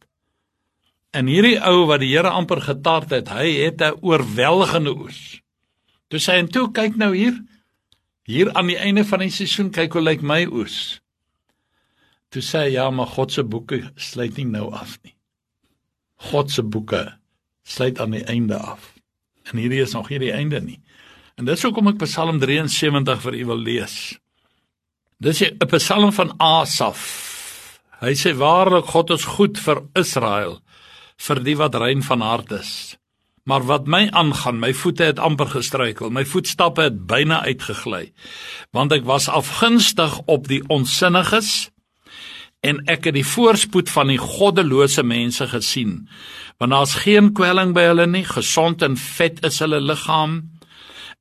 En 1.13 1.29
hierdie 1.29 1.59
ou 1.61 1.85
wat 1.89 2.01
die 2.01 2.09
Here 2.09 2.31
amper 2.33 2.63
getart 2.65 3.11
het, 3.13 3.29
hy 3.29 3.51
het 3.61 3.81
'n 3.81 4.01
oorweldigende 4.01 4.95
oes. 4.97 5.41
Toe 6.09 6.19
sê 6.19 6.33
hy 6.33 6.39
en 6.39 6.49
toe 6.49 6.71
kyk 6.71 6.95
nou 6.95 7.15
hier. 7.15 7.37
Hier 8.25 8.53
aan 8.53 8.67
die 8.67 8.77
einde 8.77 9.05
van 9.05 9.19
die 9.19 9.29
seisoen 9.29 9.69
kyk 9.71 9.93
hoe 9.93 10.01
lyk 10.01 10.21
my 10.21 10.45
oes. 10.45 11.01
Toe 12.29 12.41
sê 12.41 12.65
hy 12.65 12.71
ja, 12.73 12.89
maar 12.89 13.07
God 13.07 13.31
se 13.31 13.43
boeke 13.43 13.91
sluit 13.95 14.37
nie 14.37 14.45
nou 14.45 14.71
af 14.73 14.97
nie. 15.03 15.15
God 16.15 16.51
se 16.51 16.63
boeke 16.63 17.19
sluit 17.63 17.99
aan 17.99 18.11
die 18.11 18.25
einde 18.25 18.57
af. 18.57 18.93
En 19.51 19.57
hierdie 19.57 19.81
is 19.81 19.93
nog 19.93 20.09
nie 20.09 20.19
die 20.19 20.33
einde 20.33 20.61
nie. 20.61 20.81
En 21.37 21.45
dis 21.45 21.61
hoekom 21.61 21.87
ek 21.87 21.97
Psalm 21.97 22.39
73 22.39 23.21
vir 23.21 23.33
u 23.33 23.45
wil 23.45 23.57
lees. 23.57 24.19
Dis 25.19 25.41
'n 25.41 25.67
Psalm 25.77 26.11
van 26.11 26.33
Asaf. 26.37 27.79
Hy 27.99 28.13
sê 28.13 28.33
waarlik 28.33 28.85
God 28.85 29.09
is 29.09 29.25
goed 29.25 29.59
vir 29.59 29.83
Israel 29.93 30.63
vir 31.17 31.43
die 31.43 31.55
wat 31.57 31.75
rein 31.75 32.03
van 32.03 32.21
hart 32.21 32.51
is. 32.51 32.73
Maar 33.43 33.65
wat 33.67 33.87
my 33.91 34.07
aangaan, 34.15 34.59
my 34.59 34.71
voete 34.73 35.03
het 35.03 35.19
amper 35.19 35.49
gestruikel, 35.51 36.09
my 36.09 36.23
voetstappe 36.25 36.85
het 36.85 37.01
byna 37.07 37.41
uitgegly, 37.43 38.13
want 38.71 38.95
ek 38.95 39.03
was 39.03 39.27
afgunstig 39.27 40.15
op 40.31 40.47
die 40.47 40.61
onsinniges 40.71 41.73
en 42.63 42.79
ek 42.87 43.09
het 43.09 43.17
die 43.17 43.27
voorspoed 43.27 43.91
van 43.91 44.07
die 44.13 44.19
goddelose 44.21 45.03
mense 45.03 45.49
gesien. 45.51 46.05
Want 46.57 46.71
daar's 46.71 46.95
geen 47.03 47.33
kwelling 47.35 47.73
by 47.75 47.89
hulle 47.89 48.07
nie, 48.07 48.23
gesond 48.23 48.85
en 48.87 48.95
vet 48.95 49.41
is 49.43 49.59
hulle 49.59 49.81
liggaam. 49.83 50.37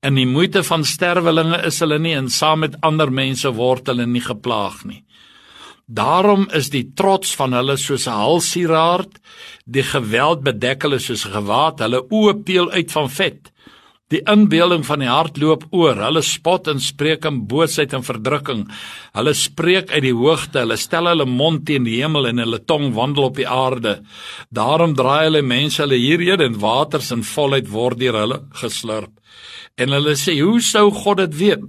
En 0.03 0.15
die 0.15 0.27
moeite 0.27 0.63
van 0.67 0.87
sterwelinge 0.87 1.59
is 1.67 1.81
hulle 1.83 1.99
nie 1.99 2.15
en 2.15 2.31
saam 2.31 2.63
met 2.63 2.79
ander 2.87 3.11
mense 3.11 3.51
word 3.59 3.91
hulle 3.91 4.07
nie 4.07 4.23
geplaag 4.23 4.85
nie. 4.87 5.03
Daarom 5.93 6.47
is 6.57 6.71
die 6.73 6.87
trots 6.97 7.35
van 7.37 7.53
hulle 7.53 7.77
soos 7.77 8.07
'n 8.09 8.17
halsieraard, 8.25 9.19
die 9.67 9.83
geweld 9.83 10.41
bedek 10.43 10.83
hulle 10.83 10.99
soos 10.99 11.27
'n 11.27 11.35
gewaad, 11.37 11.81
hulle 11.85 12.01
oë 12.09 12.35
peel 12.45 12.71
uit 12.71 12.93
van 12.93 13.11
vet. 13.11 13.53
Die 14.09 14.23
inbeelding 14.29 14.85
van 14.87 14.99
die 14.99 15.09
hart 15.09 15.39
loop 15.41 15.65
oor, 15.71 15.97
hulle 15.97 16.23
spot 16.23 16.69
en 16.69 16.81
spreek 16.81 17.25
in 17.25 17.47
boosheid 17.47 17.93
en 17.93 18.05
verdrukking. 18.05 18.69
Hulle 19.13 19.35
spreek 19.35 19.91
uit 19.91 20.03
die 20.03 20.13
hoogte, 20.13 20.59
hulle 20.59 20.77
stel 20.77 21.07
hulle 21.07 21.25
mond 21.25 21.67
teen 21.67 21.85
die 21.85 22.01
hemel 22.03 22.27
en 22.27 22.39
hulle 22.39 22.65
tong 22.65 22.95
wandel 22.95 23.25
op 23.25 23.37
die 23.37 23.49
aarde. 23.49 24.03
Daarom 24.51 24.95
draai 24.95 25.25
hulle 25.25 25.43
mense 25.43 25.83
hulle 25.83 25.97
hierheen 25.97 26.41
en 26.41 26.61
waters 26.61 27.11
in 27.11 27.23
volheid 27.23 27.69
word 27.69 27.99
deur 27.99 28.21
hulle 28.21 28.43
geslurp. 28.53 29.13
En 29.77 29.89
hulle 29.89 30.15
sê, 30.15 30.41
"Hoe 30.41 30.61
sou 30.61 30.91
God 30.91 31.17
dit 31.17 31.37
weet?" 31.37 31.65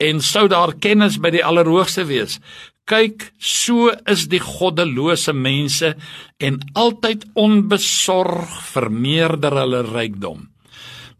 En 0.00 0.20
sou 0.20 0.48
daar 0.48 0.74
kennis 0.74 1.20
by 1.20 1.30
die 1.30 1.44
Allerhoogste 1.44 2.04
wees? 2.04 2.40
Kyk, 2.84 3.30
so 3.40 3.88
is 4.12 4.26
die 4.28 4.42
goddelose 4.44 5.32
mense 5.32 5.94
en 6.36 6.58
altyd 6.76 7.24
onbesorg 7.40 8.58
vermeerder 8.74 9.56
hulle 9.56 9.80
rykdom. 9.86 10.42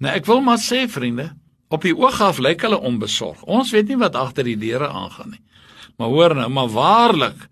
Nou 0.04 0.12
ek 0.12 0.28
wil 0.28 0.42
maar 0.44 0.60
sê 0.60 0.82
vriende, 0.92 1.30
op 1.72 1.86
die 1.86 1.94
oog 1.96 2.20
af 2.20 2.42
lyk 2.44 2.66
hulle 2.66 2.76
onbesorg. 2.84 3.40
Ons 3.48 3.72
weet 3.72 3.88
nie 3.88 3.96
wat 4.02 4.18
agter 4.20 4.44
die 4.44 4.58
deure 4.60 4.90
aangaan 4.92 5.32
nie. 5.32 5.40
Maar 5.96 6.12
hoor 6.12 6.34
nou, 6.36 6.50
maar 6.52 6.70
waarlik 6.74 7.48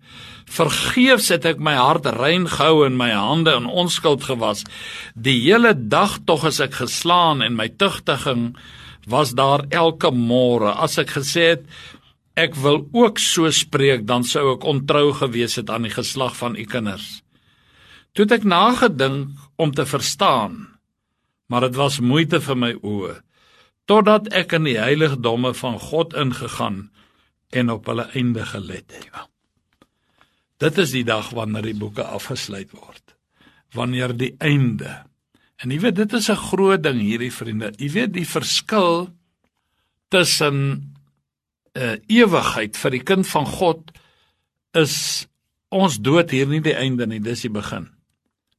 vergeefs 0.53 1.31
het 1.33 1.47
ek 1.49 1.61
my 1.63 1.73
hart 1.79 2.05
rein 2.13 2.45
gehou 2.51 2.83
en 2.85 2.99
my 2.99 3.09
hande 3.15 3.55
in 3.57 3.65
onskuld 3.65 4.27
gewas. 4.27 4.61
Die 5.15 5.39
hele 5.47 5.73
dag 5.73 6.19
tog 6.27 6.45
as 6.45 6.61
ek 6.61 6.77
geslaan 6.83 7.41
en 7.41 7.57
my 7.57 7.71
tugtiging 7.81 8.51
was 9.09 9.33
daar 9.33 9.65
elke 9.73 10.13
môre 10.13 10.75
as 10.77 10.99
ek 11.01 11.15
gesê 11.17 11.47
het 11.55 11.65
Ek 12.33 12.55
wil 12.57 12.87
ook 12.91 13.19
so 13.21 13.49
spreek 13.53 14.07
dan 14.09 14.23
sou 14.25 14.55
ek 14.55 14.65
ontrou 14.65 15.11
gewees 15.13 15.55
het 15.59 15.69
aan 15.69 15.85
die 15.85 15.93
geslag 15.93 16.37
van 16.37 16.55
u 16.57 16.65
kinders. 16.65 17.21
Toe 18.13 18.25
het 18.25 18.39
ek 18.39 18.47
nagedink 18.49 19.37
om 19.57 19.73
te 19.73 19.85
verstaan, 19.85 20.79
maar 21.49 21.67
dit 21.67 21.77
was 21.77 22.01
moeite 22.01 22.41
vir 22.41 22.57
my 22.57 22.73
oë 22.81 23.19
totdat 23.89 24.29
ek 24.31 24.55
in 24.55 24.67
die 24.69 24.79
heiligdomme 24.79 25.51
van 25.59 25.75
God 25.79 26.13
ingegaan 26.15 26.85
en 27.51 27.69
op 27.69 27.89
hulle 27.91 28.07
einde 28.15 28.45
gelet 28.47 28.87
het. 28.95 29.09
Ja. 29.11 29.25
Dit 30.63 30.77
is 30.79 30.93
die 30.95 31.03
dag 31.03 31.33
wanneer 31.35 31.65
die 31.67 31.77
boeke 31.77 32.05
afgesluit 32.07 32.71
word. 32.71 33.15
Wanneer 33.75 34.13
die 34.15 34.31
einde. 34.39 35.03
En 35.59 35.73
jy 35.73 35.81
weet 35.83 35.99
dit 35.99 36.13
is 36.13 36.29
'n 36.29 36.39
groot 36.47 36.83
ding 36.83 37.01
hierdie 37.01 37.31
vriende. 37.31 37.73
Jy 37.77 37.89
weet 37.91 38.13
die 38.13 38.27
verskil 38.27 39.09
tussen 40.09 40.92
uh, 41.77 41.95
ewigheid 42.09 42.77
vir 42.77 42.95
die 42.95 43.03
kind 43.03 43.27
van 43.29 43.47
God 43.49 43.91
is 44.77 45.27
ons 45.73 45.99
dood 46.01 46.33
hier 46.33 46.49
nie 46.49 46.61
die 46.61 46.75
einde 46.77 47.07
nie, 47.09 47.21
dis 47.23 47.45
die 47.45 47.53
begin. 47.53 47.89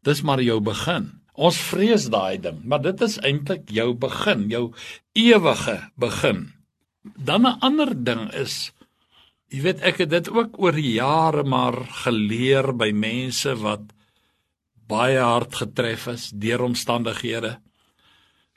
Dis 0.05 0.23
maar 0.27 0.43
jou 0.43 0.61
begin. 0.65 1.13
Ons 1.35 1.59
vrees 1.59 2.07
daai 2.13 2.39
ding, 2.39 2.61
maar 2.63 2.83
dit 2.83 3.01
is 3.03 3.19
eintlik 3.27 3.71
jou 3.75 3.93
begin, 3.99 4.47
jou 4.51 4.65
ewige 5.19 5.81
begin. 5.99 6.53
Dan 7.03 7.47
'n 7.47 7.59
ander 7.61 7.91
ding 7.95 8.31
is 8.35 8.73
jy 9.51 9.61
weet 9.63 9.83
ek 9.83 9.99
het 10.03 10.11
dit 10.11 10.29
ook 10.31 10.59
oor 10.59 10.79
jare 10.79 11.45
maar 11.45 11.77
geleer 12.05 12.73
by 12.73 12.91
mense 12.93 13.55
wat 13.55 13.93
baie 14.89 15.21
hard 15.21 15.55
getref 15.55 16.07
is 16.07 16.31
deur 16.31 16.63
omstandighede. 16.63 17.59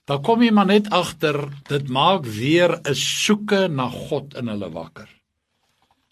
Dan 0.07 0.23
kom 0.23 0.41
jy 0.43 0.53
maar 0.55 0.69
net 0.69 0.87
agter, 0.95 1.35
dit 1.67 1.89
maak 1.91 2.25
weer 2.25 2.79
'n 2.79 2.95
soeke 2.95 3.67
na 3.67 3.89
God 3.89 4.35
in 4.39 4.47
hulle 4.47 4.69
wakker. 4.71 5.07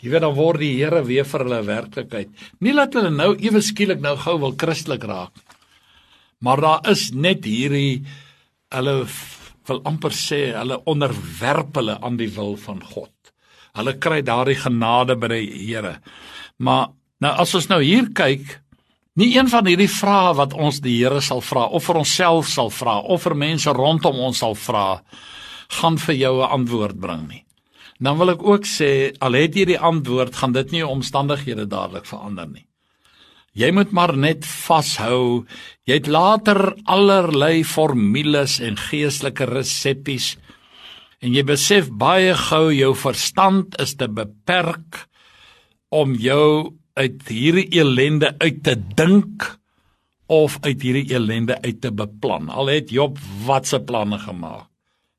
Jy 0.04 0.12
weet 0.12 0.22
dan 0.22 0.36
word 0.36 0.60
die 0.60 0.76
Here 0.76 1.02
weer 1.04 1.24
vir 1.26 1.40
hulle 1.40 1.62
werklikheid. 1.64 2.30
Nie 2.60 2.74
laat 2.74 2.94
hulle 2.94 3.10
nou 3.10 3.36
ewe 3.40 3.62
skielik 3.62 4.02
nou 4.04 4.18
gou 4.18 4.38
wil 4.40 4.54
Christelik 4.58 5.04
raak. 5.04 5.32
Maar 6.42 6.62
daar 6.62 6.90
is 6.92 7.12
net 7.12 7.46
hierdie 7.46 8.06
hulle 8.76 9.06
wil 9.66 9.82
amper 9.88 10.12
sê 10.12 10.54
hulle 10.54 10.82
onderwerp 10.86 11.76
hulle 11.80 11.98
aan 12.02 12.18
die 12.18 12.30
wil 12.36 12.58
van 12.58 12.84
God. 12.84 13.14
Hulle 13.76 13.96
kry 13.98 14.22
daardie 14.22 14.60
genade 14.60 15.16
by 15.16 15.28
die 15.28 15.48
Here. 15.66 16.00
Maar 16.60 16.92
nou 17.24 17.32
as 17.42 17.56
ons 17.56 17.70
nou 17.72 17.82
hier 17.82 18.12
kyk, 18.14 18.60
Nie 19.16 19.30
een 19.38 19.48
van 19.48 19.64
hierdie 19.64 19.88
vrae 19.88 20.34
wat 20.36 20.54
ons 20.54 20.82
die 20.84 20.98
Here 20.98 21.22
sal 21.24 21.40
vra 21.40 21.70
of 21.72 21.86
vir 21.88 22.02
onsself 22.02 22.50
sal 22.52 22.68
vra 22.68 22.98
of 23.00 23.24
vir 23.24 23.36
mense 23.40 23.72
rondom 23.72 24.18
ons 24.28 24.42
sal 24.44 24.58
vra, 24.60 25.02
gaan 25.80 25.98
vir 25.98 26.16
jou 26.16 26.36
'n 26.42 26.52
antwoord 26.60 27.00
bring 27.00 27.28
nie. 27.30 27.46
Dan 28.00 28.18
wil 28.18 28.30
ek 28.30 28.44
ook 28.44 28.66
sê 28.66 29.16
al 29.22 29.34
het 29.34 29.56
jy 29.56 29.66
die 29.66 29.80
antwoord, 29.80 30.36
gaan 30.36 30.52
dit 30.52 30.72
nie 30.72 30.80
jou 30.80 30.90
omstandighede 30.90 31.66
dadelik 31.66 32.06
verander 32.06 32.48
nie. 32.48 32.66
Jy 33.56 33.72
moet 33.72 33.92
maar 33.92 34.18
net 34.18 34.44
vashou. 34.44 35.46
Jy 35.88 35.94
het 35.94 36.08
later 36.08 36.76
allerlei 36.86 37.64
formules 37.64 38.60
en 38.60 38.76
geestelike 38.76 39.46
resepties 39.46 40.36
en 41.22 41.34
jy 41.34 41.44
besef 41.44 41.88
baie 41.90 42.34
gou 42.34 42.74
jou 42.74 42.94
verstand 42.94 43.80
is 43.80 43.96
te 43.96 44.08
beperk 44.08 45.08
om 45.90 46.14
jou 46.16 46.76
uit 46.96 47.28
hierdie 47.28 47.68
elende 47.76 48.32
uit 48.40 48.64
te 48.64 48.76
dink 48.96 49.46
of 50.32 50.58
uit 50.64 50.82
hierdie 50.82 51.10
elende 51.14 51.58
uit 51.62 51.82
te 51.84 51.92
beplan. 51.92 52.50
Al 52.50 52.72
het 52.72 52.94
Job 52.94 53.20
watse 53.46 53.82
planne 53.84 54.20
gemaak. 54.24 54.70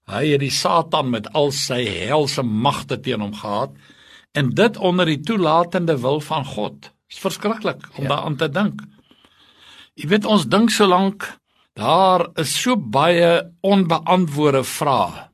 Hy 0.06 0.22
het 0.30 0.42
die 0.44 0.54
Satan 0.54 1.10
met 1.10 1.26
al 1.34 1.50
sy 1.50 1.80
helse 2.06 2.42
magte 2.46 3.00
teen 3.02 3.24
hom 3.24 3.34
gehad 3.34 3.74
en 4.38 4.52
dit 4.54 4.76
onder 4.78 5.08
die 5.08 5.18
toelatende 5.18 5.96
wil 5.98 6.20
van 6.22 6.46
God. 6.46 6.78
Dit 6.80 7.16
is 7.16 7.22
verskriklik 7.24 7.88
om 7.96 8.06
ja. 8.06 8.12
daaraan 8.14 8.36
te 8.38 8.48
dink. 8.48 8.84
Jy 9.98 10.12
weet 10.12 10.28
ons 10.28 10.46
dink 10.46 10.70
so 10.70 10.86
lank 10.86 11.26
daar 11.76 12.28
is 12.40 12.54
so 12.56 12.76
baie 12.76 13.42
onbeantwoorde 13.66 14.62
vrae 14.64 15.25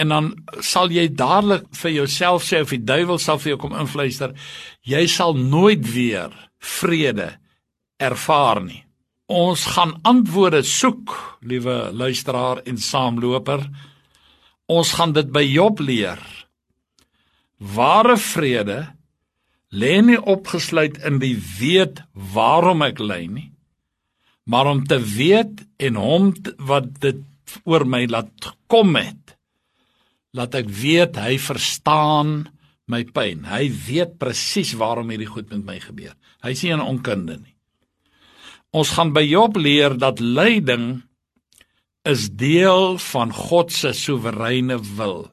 en 0.00 0.12
dan 0.14 0.28
sal 0.64 0.92
jy 0.92 1.06
dadelik 1.12 1.66
vir 1.82 1.92
jouself 1.98 2.44
sê 2.46 2.62
of 2.64 2.72
die 2.72 2.82
duiwel 2.82 3.20
sal 3.20 3.40
vir 3.42 3.54
jou 3.54 3.60
kom 3.66 3.76
influister, 3.76 4.32
jy 4.82 5.04
sal 5.10 5.36
nooit 5.36 5.84
weer 5.92 6.32
vrede 6.60 7.34
ervaar 8.00 8.62
nie. 8.64 8.84
Ons 9.30 9.68
gaan 9.76 9.94
antwoorde 10.08 10.64
soek, 10.66 11.12
liewe 11.46 11.92
luisteraar 11.94 12.64
en 12.66 12.80
saamloper. 12.82 13.62
Ons 14.66 14.94
gaan 14.98 15.12
dit 15.14 15.28
by 15.30 15.44
Job 15.46 15.82
leer. 15.84 16.18
Ware 17.60 18.16
vrede 18.18 18.80
lê 19.70 20.00
nie 20.02 20.18
opgesluit 20.18 20.98
in 21.06 21.20
die 21.22 21.36
weet 21.60 22.02
waarom 22.34 22.82
ek 22.82 22.98
ly 22.98 23.20
nie, 23.30 23.50
maar 24.50 24.66
om 24.66 24.82
te 24.82 24.98
weet 24.98 25.62
en 25.78 26.00
hom 26.00 26.32
wat 26.66 26.88
dit 27.04 27.22
oor 27.68 27.84
my 27.86 28.06
laat 28.10 28.50
kom 28.70 28.96
het. 28.98 29.29
Laat 30.32 30.54
ek 30.54 30.68
weet 30.70 31.16
hy 31.18 31.38
verstaan 31.42 32.48
my 32.90 33.04
pyn. 33.04 33.46
Hy 33.46 33.70
weet 33.86 34.18
presies 34.18 34.74
waarom 34.78 35.10
hierdie 35.10 35.30
goed 35.30 35.50
met 35.50 35.64
my 35.66 35.78
gebeur. 35.82 36.14
Hy 36.42 36.54
sien 36.54 36.78
'n 36.78 36.86
onkunde 36.86 37.36
nie. 37.38 37.56
Ons 38.70 38.94
gaan 38.94 39.12
by 39.12 39.26
Job 39.26 39.56
leer 39.56 39.98
dat 39.98 40.20
lyding 40.20 41.02
is 42.06 42.30
deel 42.30 42.98
van 42.98 43.32
God 43.32 43.72
se 43.72 43.92
soewereine 43.92 44.78
wil. 44.96 45.30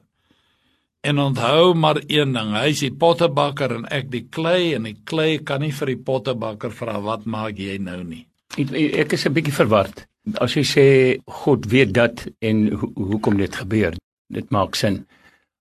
En 1.00 1.18
onthou 1.18 1.74
maar 1.74 2.02
een 2.06 2.32
ding, 2.34 2.50
hy 2.52 2.72
is 2.74 2.82
die 2.82 2.92
pottebakker 2.92 3.76
en 3.76 3.86
ek 3.94 4.10
die 4.10 4.26
klei 4.26 4.74
en 4.74 4.88
die 4.88 4.96
klei 5.04 5.38
kan 5.38 5.62
nie 5.62 5.72
vir 5.72 5.94
die 5.94 6.02
pottebakker 6.02 6.74
vra 6.74 6.98
wat 7.00 7.24
maak 7.24 7.58
jy 7.62 7.78
nou 7.78 8.02
nie. 8.04 8.26
Ek 8.58 9.12
is 9.12 9.26
'n 9.26 9.32
bietjie 9.32 9.54
verward. 9.54 10.06
As 10.40 10.56
jy 10.56 10.64
sê 10.64 10.86
God 11.26 11.66
weet 11.66 11.92
dat 11.92 12.26
en 12.40 12.72
ho 12.72 12.92
hoekom 12.94 13.36
dit 13.38 13.54
gebeur, 13.54 13.94
dit 14.28 14.50
maak 14.50 14.74
sin. 14.74 15.06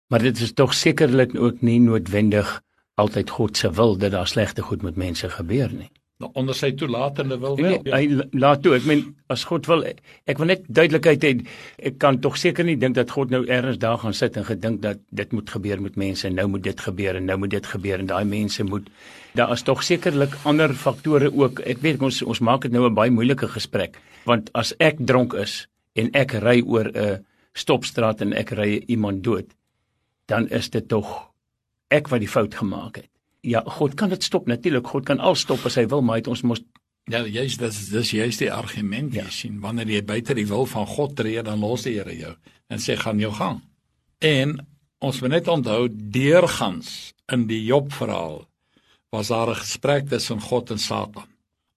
Maar 0.07 0.23
dit 0.23 0.39
is 0.39 0.53
tog 0.53 0.73
sekerlik 0.73 1.35
ook 1.35 1.61
nie 1.61 1.79
noodwendig 1.79 2.61
altyd 2.95 3.29
God 3.29 3.57
se 3.57 3.71
wil 3.71 3.97
dat 3.97 4.11
daar 4.11 4.27
slegte 4.27 4.61
goed 4.61 4.81
met 4.81 4.95
mense 4.95 5.29
gebeur 5.29 5.73
nie. 5.73 5.91
Nou 6.17 6.31
onder 6.33 6.55
sy 6.57 6.71
toelatende 6.73 7.35
wil 7.37 7.59
wel. 7.59 7.75
Nee, 7.83 7.93
hy 7.93 8.29
laat 8.41 8.63
toe. 8.65 8.73
Ek 8.73 8.87
meen 8.89 9.03
as 9.29 9.43
God 9.45 9.67
wil 9.69 9.83
ek 9.85 10.39
wil 10.41 10.49
net 10.49 10.63
duidelikheid 10.65 11.25
hê. 11.27 11.33
Ek 11.91 11.99
kan 12.01 12.17
tog 12.23 12.39
seker 12.41 12.65
nie 12.65 12.73
dink 12.81 12.97
dat 12.97 13.13
God 13.13 13.29
nou 13.33 13.43
eers 13.45 13.77
daar 13.77 13.99
gaan 14.01 14.17
sit 14.17 14.39
en 14.39 14.47
gedink 14.47 14.81
dat 14.81 15.03
dit 15.13 15.35
moet 15.35 15.53
gebeur 15.53 15.83
met 15.83 15.99
mense 16.01 16.25
en 16.25 16.33
nou 16.39 16.47
moet 16.55 16.65
dit 16.65 16.81
gebeur 16.87 17.19
en 17.19 17.29
nou 17.29 17.37
moet 17.43 17.53
dit 17.53 17.69
gebeur 17.75 18.01
en 18.01 18.09
daai 18.09 18.25
mense 18.25 18.65
moet 18.65 18.89
daar 19.37 19.53
is 19.53 19.61
tog 19.61 19.83
sekerlik 19.85 20.33
ander 20.49 20.73
faktore 20.73 21.29
ook. 21.29 21.61
Ek 21.69 21.85
weet 21.85 22.01
ons 22.01 22.23
ons 22.25 22.41
maak 22.41 22.65
dit 22.65 22.73
nou 22.73 22.87
'n 22.89 22.97
baie 22.97 23.13
moeilike 23.13 23.53
gesprek 23.53 24.01
want 24.25 24.49
as 24.57 24.73
ek 24.79 24.97
dronk 24.97 25.37
is 25.37 25.67
en 25.93 26.09
ek 26.17 26.33
ry 26.41 26.63
oor 26.65 26.89
'n 26.89 27.25
stopstraat 27.57 28.21
en 28.21 28.33
ek 28.33 28.53
ry 28.57 28.83
iemand 28.87 29.23
dood 29.23 29.57
dan 30.27 30.49
is 30.51 30.69
dit 30.69 30.87
tog 30.87 31.07
ek 31.93 32.09
wat 32.11 32.19
die 32.19 32.31
fout 32.31 32.55
gemaak 32.59 32.99
het. 32.99 33.11
Ja, 33.47 33.61
God 33.77 33.95
kan 33.95 34.11
dit 34.11 34.23
stop 34.23 34.47
natuurlik. 34.47 34.89
God 34.91 35.05
kan 35.07 35.21
al 35.23 35.37
stop 35.39 35.63
as 35.65 35.77
hy 35.79 35.85
wil, 35.87 36.03
maar 36.03 36.17
hy 36.17 36.25
het 36.25 36.33
ons 36.33 36.43
mos 36.43 36.63
Ja, 37.07 37.21
jy's 37.23 37.55
dis 37.55 37.77
dis 37.87 38.09
jy's 38.11 38.35
die 38.41 38.49
argument 38.51 39.13
ja. 39.15 39.23
jy 39.23 39.31
sien 39.31 39.61
wanneer 39.63 39.87
jy 39.87 40.01
buite 40.03 40.35
die 40.35 40.43
wil 40.49 40.65
van 40.67 40.83
God 40.91 41.13
tree, 41.15 41.39
dan 41.39 41.61
los 41.63 41.85
die 41.87 41.93
Here 41.95 42.11
jou 42.11 42.33
en 42.67 42.83
sê 42.83 42.97
gaan 42.99 43.21
jou 43.23 43.31
gang. 43.31 43.61
En 44.19 44.57
ons 44.99 45.21
moet 45.23 45.31
net 45.37 45.47
onthou 45.47 45.87
deurgangs 45.87 47.13
in 47.31 47.45
die 47.47 47.61
Job 47.63 47.93
verhaal 47.95 48.41
was 49.15 49.31
daar 49.31 49.53
'n 49.55 49.61
gesprek 49.63 50.09
tussen 50.09 50.41
God 50.41 50.71
en 50.71 50.79
Satan. 50.79 51.29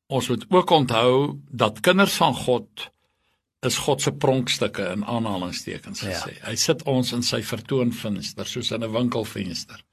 Ons 0.08 0.28
moet 0.28 0.44
ook 0.50 0.70
onthou 0.70 1.38
dat 1.46 1.80
kinders 1.80 2.16
van 2.18 2.34
God 2.34 2.90
is 3.66 3.76
God 3.84 4.00
se 4.00 4.12
pronkstukke 4.12 4.86
in 4.94 5.04
aanhalingstekens 5.04 6.00
gesê. 6.00 6.34
Ja. 6.38 6.48
Hy 6.48 6.56
sit 6.56 6.82
ons 6.88 7.12
in 7.12 7.22
sy 7.26 7.42
vertoonvenster 7.44 8.48
soos 8.48 8.70
in 8.72 8.84
'n 8.84 8.92
winkelvenster. 8.92 9.84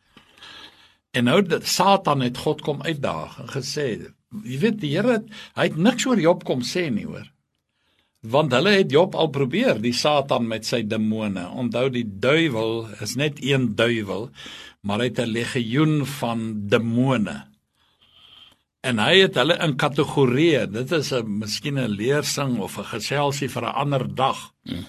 En 1.12 1.24
nou 1.24 1.41
dat 1.41 1.67
Satan 1.67 2.21
het 2.21 2.38
God 2.38 2.62
kom 2.62 2.81
uitdaag 2.81 3.39
en 3.39 3.47
gesê, 3.47 4.13
jy 4.43 4.59
weet 4.59 4.79
die 4.79 4.93
Here, 4.95 5.24
hy 5.55 5.63
het 5.63 5.77
niks 5.77 6.05
oor 6.05 6.19
Job 6.19 6.43
kom 6.43 6.62
sê 6.62 6.89
nie 6.93 7.05
hoor. 7.05 7.27
Want 8.21 8.51
hulle 8.51 8.69
het 8.69 8.91
Job 8.91 9.15
al 9.15 9.29
probeer, 9.29 9.81
die 9.81 9.93
Satan 9.93 10.47
met 10.47 10.65
sy 10.65 10.83
demone. 10.83 11.47
Onthou 11.50 11.89
die 11.89 12.05
duiwel 12.05 12.88
is 13.01 13.15
net 13.15 13.43
een 13.43 13.75
duiwel, 13.75 14.29
maar 14.81 15.00
hy 15.00 15.05
het 15.05 15.19
'n 15.19 15.31
legioen 15.31 16.05
van 16.05 16.67
demone. 16.67 17.47
En 18.87 19.01
hy 19.03 19.23
het 19.25 19.35
hulle 19.35 19.57
in 19.65 19.73
kategorieë. 19.79 20.67
Dit 20.71 20.91
is 20.95 21.11
'n 21.13 21.39
miskien 21.39 21.77
'n 21.79 21.95
leersing 22.00 22.59
of 22.59 22.77
'n 22.77 22.91
geselsie 22.93 23.50
vir 23.50 23.63
'n 23.63 23.77
ander 23.83 24.15
dag. 24.15 24.39
Hmm. 24.63 24.85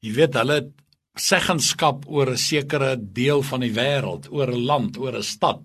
Jy 0.00 0.12
weet 0.12 0.34
hulle 0.34 0.54
het 0.54 0.70
seggenskap 1.16 2.04
oor 2.06 2.30
'n 2.30 2.36
sekere 2.36 2.96
deel 2.98 3.42
van 3.42 3.60
die 3.60 3.72
wêreld, 3.72 4.30
oor 4.30 4.48
'n 4.48 4.64
land, 4.64 4.98
oor 4.98 5.16
'n 5.16 5.22
stad 5.22 5.60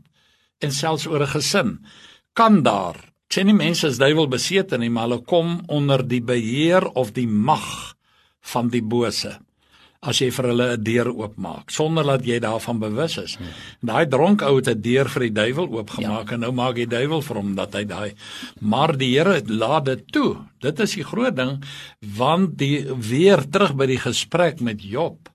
en 0.59 0.71
selfs 0.71 1.07
oor 1.07 1.21
'n 1.21 1.35
gesin. 1.37 1.85
Kan 2.33 2.63
daar 2.63 2.97
sê 3.29 3.43
nie 3.43 3.53
mense 3.53 3.87
is 3.87 3.97
duiwel 3.97 4.27
besete 4.27 4.77
nie, 4.77 4.89
maar 4.89 5.07
hulle 5.07 5.21
kom 5.21 5.61
onder 5.67 6.07
die 6.07 6.21
beheer 6.21 6.87
of 6.95 7.11
die 7.11 7.27
mag 7.27 7.95
van 8.41 8.69
die 8.69 8.81
bose 8.81 9.39
as 10.01 10.19
jy 10.21 10.29
vir 10.31 10.45
hulle 10.51 10.67
'n 10.77 10.83
deur 10.83 11.09
oopmaak 11.09 11.71
sonder 11.71 12.03
dat 12.03 12.25
jy 12.25 12.39
daarvan 12.39 12.79
bewus 12.79 13.17
is. 13.17 13.35
Hmm. 13.35 13.47
Daai 13.81 14.05
dronk 14.07 14.41
ou 14.41 14.55
het 14.57 14.67
'n 14.67 14.81
deur 14.81 15.09
vir 15.09 15.21
die 15.21 15.33
duiwel 15.33 15.67
oopgemaak 15.67 16.29
ja. 16.29 16.33
en 16.33 16.39
nou 16.39 16.51
maak 16.51 16.75
die 16.75 16.87
duiwel 16.87 17.21
vir 17.21 17.35
hom 17.35 17.55
dat 17.55 17.73
hy 17.73 17.83
daai 17.83 18.13
maar 18.61 18.97
die 18.97 19.17
Here 19.17 19.41
laat 19.47 19.85
dit 19.85 20.11
toe. 20.11 20.37
Dit 20.59 20.79
is 20.79 20.93
die 20.93 21.03
groot 21.03 21.35
ding 21.35 21.63
want 21.99 22.57
die 22.57 22.85
weer 22.93 23.43
terug 23.49 23.75
by 23.75 23.85
die 23.85 23.99
gesprek 23.99 24.61
met 24.61 24.83
Job 24.83 25.29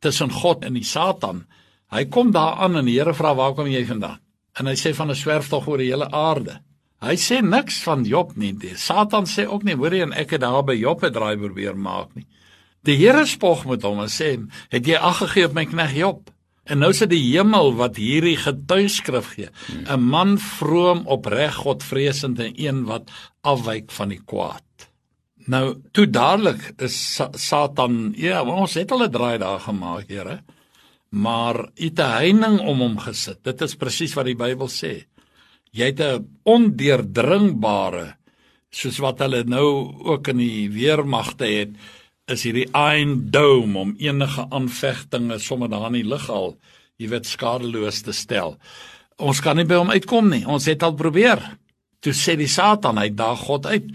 tussen 0.00 0.30
God 0.30 0.64
en 0.64 0.74
die 0.74 0.84
Satan. 0.84 1.46
Hy 1.90 2.04
kom 2.04 2.32
daar 2.32 2.56
aan 2.56 2.76
en 2.76 2.84
die 2.84 2.98
Here 2.98 3.14
vra 3.14 3.34
waar 3.34 3.54
kom 3.54 3.66
jy 3.66 3.84
vandaan? 3.86 4.20
En 4.58 4.66
hy 4.66 4.74
sê 4.74 4.94
van 4.94 5.10
'n 5.10 5.14
swerftog 5.14 5.68
oor 5.68 5.78
die 5.78 5.90
hele 5.90 6.10
aarde. 6.10 6.60
Hy 7.00 7.16
sê 7.16 7.42
niks 7.44 7.82
van 7.84 8.04
Job 8.04 8.36
nie. 8.36 8.52
Die 8.52 8.76
Satan 8.76 9.24
sê 9.24 9.46
ook 9.46 9.64
nie 9.64 9.76
hoor 9.76 9.92
jy 9.92 10.02
en 10.02 10.12
ek 10.12 10.30
het 10.30 10.40
daar 10.40 10.64
by 10.64 10.74
Job 10.74 11.04
'n 11.04 11.12
draai 11.12 11.36
probeer 11.36 11.76
maak 11.76 12.14
nie. 12.14 12.26
Die 12.86 12.96
Here 13.00 13.26
spog 13.26 13.64
met 13.66 13.82
hom 13.82 14.00
en 14.00 14.10
sê, 14.12 14.38
"Het 14.70 14.86
jy 14.86 14.96
ag 14.96 15.18
gegee 15.18 15.46
op 15.46 15.54
my 15.54 15.64
knegt 15.66 15.96
Job?" 15.96 16.30
En 16.66 16.78
nou 16.78 16.92
sit 16.92 17.10
die 17.10 17.22
hemel 17.22 17.74
wat 17.78 17.96
hierdie 17.96 18.36
getuigskrif 18.36 19.34
gee. 19.34 19.48
'n 19.70 19.86
hmm. 19.86 20.08
Man 20.10 20.38
vroom, 20.38 21.06
opreg, 21.06 21.54
Godvreesend 21.54 22.38
en 22.38 22.52
een 22.56 22.84
wat 22.84 23.10
afwyk 23.42 23.90
van 23.90 24.08
die 24.08 24.22
kwaad. 24.24 24.62
Nou, 25.46 25.76
toe 25.92 26.10
dadelik 26.10 26.74
is 26.82 27.20
Satan, 27.32 28.14
ja, 28.16 28.42
ons 28.42 28.74
het 28.74 28.90
al 28.90 29.04
'n 29.04 29.10
draai 29.10 29.38
daar 29.38 29.60
gemaak, 29.60 30.08
Here. 30.08 30.42
Maar 31.10 31.68
u 31.74 31.90
te 31.90 32.02
heining 32.02 32.60
om 32.60 32.80
hom 32.80 32.98
gesit. 32.98 33.44
Dit 33.44 33.60
is 33.62 33.76
presies 33.76 34.14
wat 34.14 34.26
die 34.26 34.34
Bybel 34.34 34.68
sê. 34.68 35.06
Jy 35.70 35.84
het 35.84 36.00
'n 36.00 36.26
ondeurdringbare 36.42 38.16
soos 38.70 38.98
wat 38.98 39.18
hulle 39.18 39.44
nou 39.44 39.94
ook 40.04 40.28
in 40.28 40.36
die 40.36 40.70
weermagte 40.70 41.44
het, 41.44 41.70
is 42.30 42.42
hierdie 42.46 42.66
Iron 42.74 43.28
Dome 43.30 43.78
om 43.78 43.94
enige 44.02 44.46
aanvegtinge 44.50 45.38
sommer 45.42 45.70
daar 45.70 45.88
in 45.90 46.00
die 46.00 46.08
lug 46.08 46.26
al, 46.32 46.56
jy 46.98 47.10
weet, 47.12 47.28
skadeloos 47.28 48.02
te 48.06 48.14
stel. 48.16 48.56
Ons 49.22 49.40
kan 49.44 49.56
nie 49.56 49.66
by 49.68 49.78
hom 49.80 49.92
uitkom 49.94 50.28
nie. 50.32 50.42
Ons 50.48 50.66
het 50.68 50.82
al 50.84 50.96
probeer. 50.98 51.40
Toe 52.04 52.12
sê 52.16 52.34
die 52.36 52.50
Satan, 52.50 52.98
hy 53.00 53.08
daag 53.14 53.46
God 53.46 53.68
uit 53.70 53.88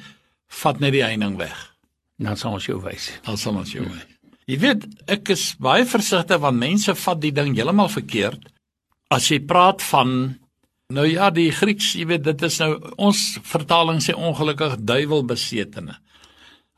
vat 0.62 0.82
net 0.84 0.96
die 0.96 1.04
heining 1.04 1.38
weg. 1.40 1.58
Dan 2.22 2.38
sal 2.38 2.58
ons 2.58 2.68
jou 2.68 2.80
wys. 2.84 3.10
Dan 3.26 3.38
sal 3.40 3.60
ons 3.60 3.72
jou 3.72 3.86
wys. 3.86 4.08
Jy 4.50 4.58
weet, 4.60 4.86
ek 5.12 5.32
is 5.36 5.52
baie 5.62 5.86
versigtig 5.88 6.42
want 6.42 6.60
mense 6.60 6.96
vat 6.98 7.20
die 7.22 7.34
ding 7.36 7.54
heeltemal 7.56 7.92
verkeerd. 7.92 8.50
As 9.12 9.30
jy 9.32 9.40
praat 9.48 9.84
van 9.92 10.16
nou 10.92 11.06
ja, 11.08 11.30
die 11.32 11.52
Grieks, 11.56 11.94
jy 11.96 12.08
weet, 12.10 12.26
dit 12.26 12.48
is 12.48 12.58
nou 12.60 12.74
ons 13.00 13.20
vertaling 13.48 14.02
sê 14.04 14.16
ongelukkig 14.18 14.80
duiwelbesetene. 14.84 15.96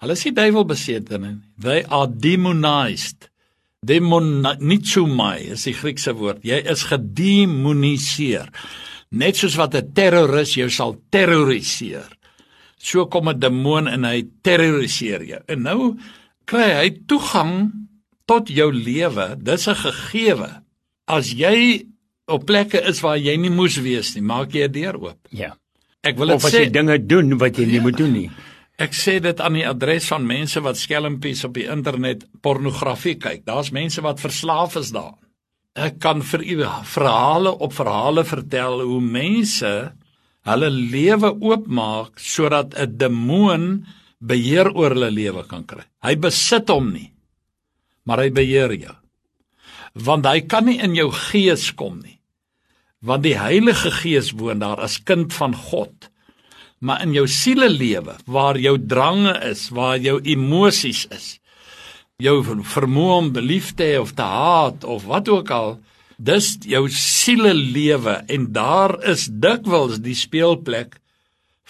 Hulle 0.03 0.17
sê 0.19 0.33
duiwelbesetene. 0.35 1.37
They 1.63 1.85
are 1.87 2.09
demonized. 2.11 3.29
Demonizomai 3.87 5.53
is 5.55 5.63
die 5.67 5.75
Griekse 5.75 6.11
woord. 6.19 6.41
Jy 6.43 6.59
is 6.73 6.83
gedemoniseer. 6.89 8.49
Net 9.15 9.39
soos 9.39 9.55
wat 9.59 9.75
'n 9.75 9.93
terroris 9.95 10.55
jou 10.59 10.69
sal 10.69 10.97
terroriseer. 11.11 12.09
So 12.77 13.05
kom 13.05 13.29
'n 13.29 13.39
demoon 13.39 13.87
en 13.87 14.03
hy 14.03 14.27
terroriseer 14.43 15.23
jou. 15.23 15.41
En 15.47 15.61
nou 15.61 15.97
kry 16.45 16.69
hy 16.81 16.89
toegang 17.07 17.71
tot 18.25 18.49
jou 18.49 18.71
lewe. 18.71 19.37
Dis 19.39 19.67
'n 19.67 19.75
gegewe. 19.75 20.63
As 21.07 21.31
jy 21.31 21.87
op 22.27 22.45
plekke 22.45 22.81
is 22.89 22.99
waar 23.01 23.17
jy 23.17 23.37
nie 23.37 23.49
moes 23.49 23.77
wees 23.77 24.15
nie, 24.15 24.21
maak 24.21 24.51
jy 24.51 24.67
'n 24.67 24.71
deur 24.71 24.95
oop. 24.99 25.27
Ja. 25.31 25.55
Ek 26.03 26.17
wil 26.17 26.27
dit 26.27 26.41
sê. 26.41 26.43
Of 26.43 26.45
as 26.45 26.59
jy 26.59 26.69
dinge 26.69 27.05
doen 27.05 27.37
wat 27.37 27.55
jy 27.55 27.65
nie 27.65 27.79
ja. 27.79 27.81
moet 27.81 27.97
doen 27.97 28.11
nie. 28.11 28.31
Ek 28.81 28.95
sê 28.97 29.19
dit 29.21 29.41
aan 29.41 29.53
die 29.53 29.67
adres 29.69 30.07
van 30.09 30.25
mense 30.25 30.61
wat 30.65 30.79
skelmpies 30.81 31.43
op 31.45 31.53
die 31.53 31.67
internet 31.69 32.25
pornografie 32.41 33.19
kyk. 33.21 33.43
Daar's 33.45 33.69
mense 33.75 34.01
wat 34.01 34.23
verslaaf 34.23 34.77
is 34.81 34.89
daaraan. 34.95 35.19
Ek 35.73 35.97
kan 36.01 36.21
vir 36.21 36.41
u 36.41 36.55
verhale 36.85 37.53
op 37.65 37.73
verhale 37.73 38.23
vertel 38.25 38.81
hoe 38.85 39.01
mense 39.01 39.71
hulle 40.45 40.69
lewe 40.69 41.31
oopmaak 41.33 42.19
sodat 42.21 42.75
'n 42.77 42.97
demoon 42.97 43.85
beheer 44.19 44.69
oor 44.73 44.93
hulle 44.93 45.11
lewe 45.11 45.43
kan 45.47 45.65
kry. 45.65 45.83
Hy 46.03 46.15
besit 46.15 46.69
hom 46.69 46.93
nie, 46.93 47.11
maar 48.05 48.19
hy 48.19 48.29
beheer 48.29 48.73
jou. 48.73 48.95
Want 49.93 50.25
hy 50.25 50.41
kan 50.41 50.65
nie 50.65 50.79
in 50.79 50.95
jou 50.95 51.11
gees 51.11 51.71
kom 51.75 51.99
nie. 52.01 52.19
Want 53.01 53.23
die 53.23 53.37
Heilige 53.37 53.91
Gees 53.91 54.31
woon 54.31 54.59
daar 54.59 54.79
as 54.79 55.03
kind 55.03 55.33
van 55.33 55.53
God. 55.53 56.09
Maar 56.83 57.05
in 57.05 57.13
jou 57.15 57.23
sielelewe, 57.31 58.17
waar 58.27 58.59
jou 58.59 58.75
drange 58.77 59.33
is, 59.47 59.69
waar 59.71 60.01
jou 60.03 60.17
emosies 60.19 61.05
is, 61.15 61.27
jou 62.19 62.41
vermoë 62.43 63.15
om 63.21 63.31
belief 63.35 63.71
te 63.77 63.87
hê 63.93 64.01
of 64.01 64.13
te 64.17 64.27
haat 64.27 64.83
of 64.83 65.07
wat 65.07 65.31
ook 65.31 65.51
al, 65.55 65.77
dis 66.19 66.53
jou 66.67 66.85
sielelewe 66.91 68.19
en 68.31 68.51
daar 68.55 68.95
is 69.09 69.29
dikwels 69.31 70.01
die 70.03 70.15
speelplek 70.15 70.99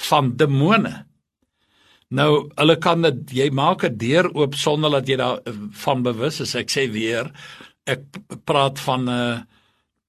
van 0.10 0.34
demone. 0.38 0.94
Nou, 2.14 2.50
hulle 2.60 2.78
kan 2.82 3.06
dit 3.06 3.38
jy 3.40 3.50
maak 3.50 3.84
'n 3.86 3.98
deur 3.98 4.30
oop 4.34 4.56
sonder 4.56 4.92
dat 4.92 5.08
jy 5.08 5.18
daarvan 5.18 6.04
bewus 6.04 6.42
is. 6.42 6.56
Ek 6.56 6.70
sê 6.70 6.90
weer, 6.92 7.32
ek 7.86 8.02
praat 8.46 8.80
van 8.80 9.10
'n 9.10 9.10
uh, 9.10 9.42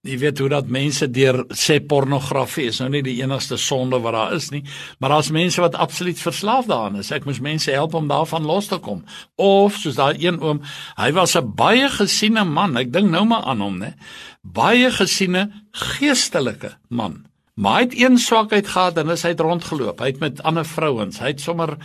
jy 0.04 0.18
weet 0.20 0.40
hoe 0.42 0.50
dat 0.52 0.68
mense 0.72 1.06
deur 1.08 1.40
sê 1.56 1.78
pornografie 1.80 2.68
is 2.68 2.80
nou 2.82 2.90
nie 2.92 3.02
die 3.04 3.16
enigste 3.22 3.56
sonde 3.60 4.00
wat 4.04 4.16
daar 4.16 4.34
is 4.36 4.50
nie, 4.52 4.62
maar 5.00 5.14
daar's 5.16 5.32
mense 5.32 5.62
wat 5.64 5.78
absoluut 5.80 6.20
verslaaf 6.20 6.68
daaraan 6.68 7.00
is. 7.00 7.12
Ek 7.14 7.24
moes 7.24 7.40
mense 7.44 7.72
help 7.72 7.96
om 7.96 8.08
daarvan 8.10 8.44
los 8.44 8.68
te 8.68 8.78
kom. 8.84 9.02
Of 9.40 9.80
soos 9.80 9.96
daai 9.96 10.20
een 10.20 10.40
oom, 10.44 10.60
hy 11.00 11.10
was 11.16 11.36
'n 11.36 11.54
baie 11.56 11.88
gesiene 11.88 12.44
man. 12.44 12.76
Ek 12.76 12.92
dink 12.92 13.10
nou 13.10 13.24
maar 13.24 13.44
aan 13.44 13.60
hom, 13.60 13.78
né? 13.78 13.94
Baie 14.42 14.90
gesiene 14.90 15.50
geestelike 15.72 16.76
man. 16.88 17.24
Maar 17.54 17.74
hy 17.74 17.82
het 17.82 17.98
een 17.98 18.18
swakheid 18.18 18.66
gehad 18.66 18.98
en 18.98 19.06
dis 19.06 19.22
hy 19.22 19.28
het 19.28 19.40
rondgeloop. 19.40 20.00
Hy 20.00 20.06
het 20.06 20.20
met 20.20 20.42
ander 20.42 20.64
vrouens. 20.64 21.18
Hy 21.18 21.26
het 21.26 21.40
sommer 21.40 21.78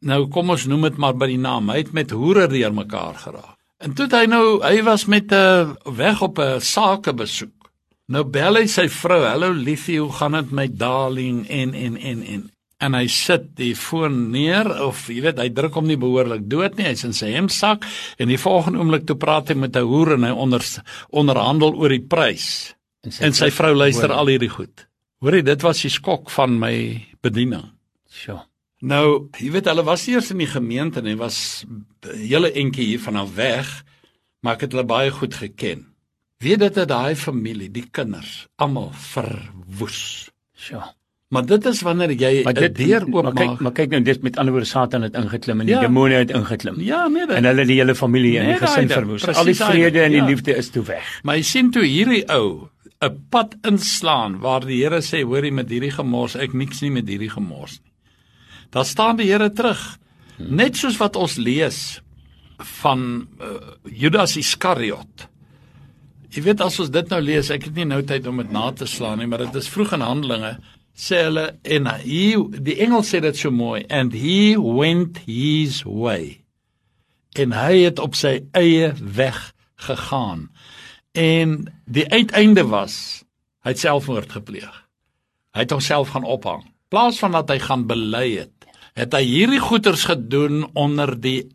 nou 0.00 0.28
kom 0.28 0.50
ons 0.50 0.66
noem 0.66 0.82
dit 0.82 0.96
maar 0.96 1.14
by 1.14 1.26
die 1.26 1.38
naam. 1.38 1.70
Hy 1.70 1.76
het 1.76 1.92
met 1.92 2.10
hoere 2.10 2.48
deurmekaar 2.48 3.14
geraak. 3.14 3.61
En 3.82 3.94
toe 3.98 4.06
hy 4.14 4.26
nou, 4.30 4.60
hy 4.62 4.82
was 4.86 5.08
met 5.10 5.32
'n 5.32 5.34
uh, 5.34 5.74
weg 5.96 6.22
op 6.22 6.38
'n 6.38 6.60
sakebesoek. 6.60 7.70
Nou 8.06 8.24
bel 8.24 8.54
hy 8.54 8.66
sy 8.66 8.88
vrou, 8.88 9.24
"Hallo 9.24 9.50
liefie, 9.52 10.00
hoe 10.00 10.12
gaan 10.12 10.32
dit 10.32 10.50
met 10.50 10.78
darling?" 10.78 11.48
en 11.48 11.74
en 11.74 11.96
en 11.96 12.22
en 12.22 12.50
en 12.78 12.94
hy 12.94 13.06
sit 13.06 13.56
die 13.56 13.74
foon 13.76 14.30
neer 14.30 14.66
of 14.82 15.06
jy 15.06 15.20
weet, 15.22 15.38
hy 15.38 15.48
druk 15.54 15.74
hom 15.74 15.86
nie 15.86 15.96
behoorlik 15.96 16.48
dood 16.50 16.76
nie. 16.76 16.84
Hy's 16.84 17.04
in 17.04 17.12
sy 17.12 17.30
hemsak 17.30 17.86
en 18.18 18.28
die 18.28 18.38
volgende 18.38 18.78
oomblik 18.78 19.06
toe 19.06 19.16
praat 19.16 19.48
hy 19.48 19.54
met 19.54 19.76
'n 19.76 19.86
hoer 19.86 20.12
en 20.14 20.24
hy 20.24 20.30
onder 20.30 20.62
onderhandel 21.10 21.74
oor 21.74 21.88
die 21.88 22.06
prys. 22.06 22.74
En 23.02 23.12
sy, 23.12 23.24
en 23.24 23.32
sy 23.32 23.50
vrou 23.50 23.74
luister 23.74 24.08
hoor. 24.08 24.18
al 24.18 24.26
hierdie 24.26 24.50
goed. 24.50 24.86
Hoorie, 25.20 25.42
dit 25.42 25.62
was 25.62 25.82
die 25.82 25.90
skok 25.90 26.30
van 26.30 26.58
my 26.58 27.06
bediening. 27.22 27.70
Sjoe. 28.10 28.51
Nou, 28.82 29.28
jy 29.38 29.52
weet 29.54 29.68
hulle 29.70 29.84
was 29.86 30.08
eers 30.10 30.32
in 30.34 30.40
die 30.42 30.50
gemeente 30.50 30.98
en 30.98 31.06
hy 31.06 31.14
was 31.20 31.36
hele 32.10 32.50
entjie 32.58 32.88
hier 32.88 33.02
vanaf 33.02 33.34
weg, 33.36 33.68
maar 34.42 34.58
ek 34.58 34.66
het 34.66 34.74
hulle 34.74 34.88
baie 34.90 35.12
goed 35.14 35.36
geken. 35.38 35.84
Weet 36.42 36.64
dit 36.64 36.74
dat 36.74 36.90
daai 36.90 37.14
familie, 37.14 37.70
die 37.70 37.86
kinders, 37.94 38.48
almal 38.58 38.90
verwoes. 38.98 40.02
Ja. 40.66 40.88
Maar 41.32 41.46
dit 41.46 41.66
is 41.70 41.80
wanneer 41.86 42.10
jy 42.10 42.42
'n 42.42 42.72
deur 42.74 43.06
oopmaak. 43.06 43.34
Maar 43.34 43.46
kyk, 43.46 43.60
maar 43.60 43.72
kyk 43.72 43.90
nou 43.90 44.02
dis 44.02 44.18
met 44.18 44.36
ander 44.36 44.52
woorde 44.52 44.68
Satan 44.68 45.02
het 45.02 45.14
ingeklim 45.14 45.60
en 45.60 45.66
die 45.66 45.74
ja. 45.74 45.80
demone 45.80 46.14
het 46.14 46.30
ingeklim. 46.30 46.80
Ja, 46.80 47.06
nee. 47.08 47.26
En 47.26 47.44
hulle 47.44 47.64
die 47.64 47.78
hele 47.78 47.94
familie 47.94 48.38
en 48.38 48.46
die 48.46 48.66
gesin 48.66 48.88
verwoes. 48.88 49.28
Al 49.28 49.44
die 49.44 49.54
vrede 49.54 50.02
en 50.02 50.10
die 50.10 50.20
ja. 50.20 50.26
liefde 50.26 50.56
is 50.56 50.70
toe 50.70 50.82
weg. 50.82 51.20
Maar 51.22 51.36
jy 51.36 51.42
sien 51.42 51.70
toe 51.70 51.84
hierdie 51.84 52.26
ou 52.28 52.68
'n 53.00 53.26
pad 53.30 53.56
inslaan 53.62 54.38
waar 54.40 54.66
die 54.66 54.82
Here 54.82 55.00
sê, 55.00 55.22
hoorie 55.22 55.52
met 55.52 55.70
hierdie 55.70 55.90
gemors, 55.90 56.34
ek 56.34 56.52
niks 56.52 56.80
nie 56.80 56.90
met 56.90 57.08
hierdie 57.08 57.30
gemors 57.30 57.80
nie. 57.80 57.91
Daar 58.72 58.88
staan 58.88 59.18
die 59.20 59.28
Here 59.28 59.50
terug. 59.52 59.80
Net 60.36 60.78
soos 60.80 60.96
wat 61.00 61.16
ons 61.20 61.36
lees 61.36 62.00
van 62.80 63.02
uh, 63.40 63.50
Judas 63.84 64.36
Iskariot. 64.40 65.26
Jy 66.32 66.44
weet 66.46 66.62
as 66.64 66.78
ons 66.80 66.92
dit 66.92 67.10
nou 67.12 67.20
lees, 67.20 67.50
ek 67.52 67.68
het 67.68 67.76
nie 67.76 67.84
nou 67.84 68.00
tyd 68.08 68.26
om 68.30 68.40
dit 68.40 68.52
na 68.54 68.70
te 68.72 68.88
slaan 68.88 69.20
nie, 69.20 69.28
maar 69.28 69.44
dit 69.44 69.58
is 69.60 69.68
vroeg 69.68 69.92
in 69.98 70.06
Handelinge 70.06 70.54
sê 70.92 71.22
hulle 71.26 71.46
en 71.64 71.88
hy 71.88 72.24
die 72.64 72.76
engel 72.84 73.04
sê 73.06 73.22
dit 73.24 73.36
so 73.36 73.52
mooi 73.52 73.82
and 73.88 74.12
he 74.16 74.54
went 74.56 75.22
his 75.26 75.82
way. 75.84 76.42
En 77.36 77.54
hy 77.56 77.84
het 77.86 78.00
op 78.02 78.16
sy 78.16 78.42
eie 78.56 78.92
weg 79.00 79.38
gegaan. 79.86 80.50
En 81.16 81.72
die 81.84 82.04
uiteinde 82.12 82.64
was 82.68 83.24
hy 83.64 83.72
het 83.72 83.80
selfmoord 83.80 84.32
gepleeg. 84.36 84.72
Hy 85.52 85.64
het 85.64 85.72
homself 85.72 86.12
gaan 86.12 86.28
ophang. 86.28 86.64
Plaas 86.92 87.20
van 87.20 87.36
dat 87.36 87.50
hy 87.52 87.58
gaan 87.62 87.86
bely 87.88 88.26
het 88.42 88.61
het 88.98 89.14
hy 89.16 89.22
hierdie 89.24 89.62
goeters 89.62 90.04
gedoen 90.08 90.66
onder 90.78 91.14
die 91.20 91.48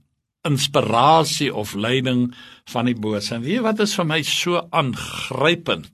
inspirasie 0.47 1.51
of 1.53 1.75
leiding 1.75 2.31
van 2.71 2.87
die 2.89 2.95
bose. 2.95 3.35
En 3.35 3.45
weet 3.45 3.65
wat 3.65 3.81
is 3.83 3.95
vir 3.97 4.07
my 4.07 4.21
so 4.25 4.61
aangrypend? 4.71 5.91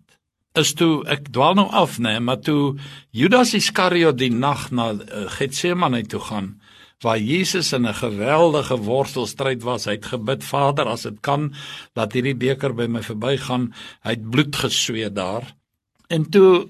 Is 0.59 0.75
toe 0.77 1.01
ek 1.09 1.31
dwaal 1.33 1.57
nou 1.57 1.65
af, 1.73 1.97
nê, 1.97 2.19
maar 2.21 2.43
toe 2.45 2.75
Judas 3.09 3.55
Iskariot 3.57 4.19
die 4.19 4.29
nag 4.29 4.67
na 4.69 4.91
uh, 4.93 5.23
Getsemane 5.33 6.03
toe 6.05 6.21
gaan 6.21 6.51
waar 7.03 7.19
Jesus 7.19 7.73
in 7.73 7.83
'n 7.83 7.93
geweldige 7.93 8.77
worstelstryd 8.77 9.63
was, 9.63 9.85
hy 9.85 9.97
het 9.99 10.05
gebid, 10.05 10.43
Vader, 10.43 10.85
as 10.87 11.01
dit 11.01 11.19
kan, 11.19 11.51
laat 11.93 12.13
hierdie 12.13 12.35
beker 12.35 12.73
by 12.73 12.87
my 12.87 13.01
verbygaan. 13.03 13.73
Hy 14.03 14.09
het 14.09 14.29
bloed 14.29 14.55
gesweet 14.55 15.15
daar. 15.15 15.43
En 16.07 16.29
toe 16.29 16.69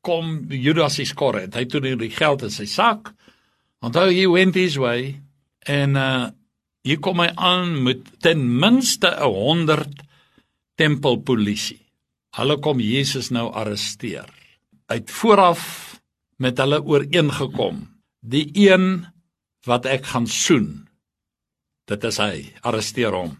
kom 0.00 0.46
Judas 0.48 0.98
Iskariot, 0.98 1.54
hy 1.54 1.60
het 1.60 1.70
toe 1.70 1.80
die 1.80 2.10
geld 2.10 2.42
in 2.42 2.50
sy 2.50 2.66
sak 2.66 3.17
Onthou 3.84 4.08
hy 4.10 4.26
went 4.26 4.58
his 4.58 4.78
way 4.80 5.20
en 5.66 5.96
uh 5.96 6.30
hier 6.86 7.00
kom 7.04 7.20
hy 7.20 7.28
aan 7.36 7.82
met 7.84 8.06
ten 8.24 8.40
minste 8.60 9.10
'n 9.10 9.28
100 9.28 10.02
tempelpolisie. 10.78 11.82
Hulle 12.38 12.56
kom 12.58 12.80
Jesus 12.80 13.30
nou 13.30 13.50
arresteer. 13.52 14.28
Uit 14.86 15.10
vooraf 15.10 15.62
met 16.36 16.58
hulle 16.58 16.80
ooreengekom. 16.82 17.82
Die 18.20 18.48
een 18.54 19.06
wat 19.66 19.86
ek 19.86 20.06
gaan 20.06 20.26
soen. 20.26 20.88
Dit 21.84 22.04
is 22.04 22.16
hy. 22.16 22.52
Arresteer 22.62 23.12
hom. 23.12 23.36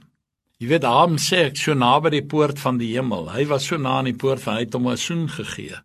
Jy 0.58 0.68
weet 0.72 0.84
hom 0.84 1.16
sê 1.22 1.44
ek 1.52 1.56
so 1.56 1.74
naby 1.74 2.10
die 2.16 2.26
poort 2.26 2.58
van 2.58 2.78
die 2.80 2.90
hemel. 2.96 3.30
Hy 3.30 3.46
was 3.46 3.68
so 3.70 3.78
na 3.78 4.00
aan 4.00 4.10
die 4.10 4.18
poort 4.18 4.42
van 4.42 4.58
hy 4.58 4.66
het 4.66 4.74
hom 4.74 4.88
'n 4.88 4.96
soen 4.96 5.28
gegee 5.28 5.78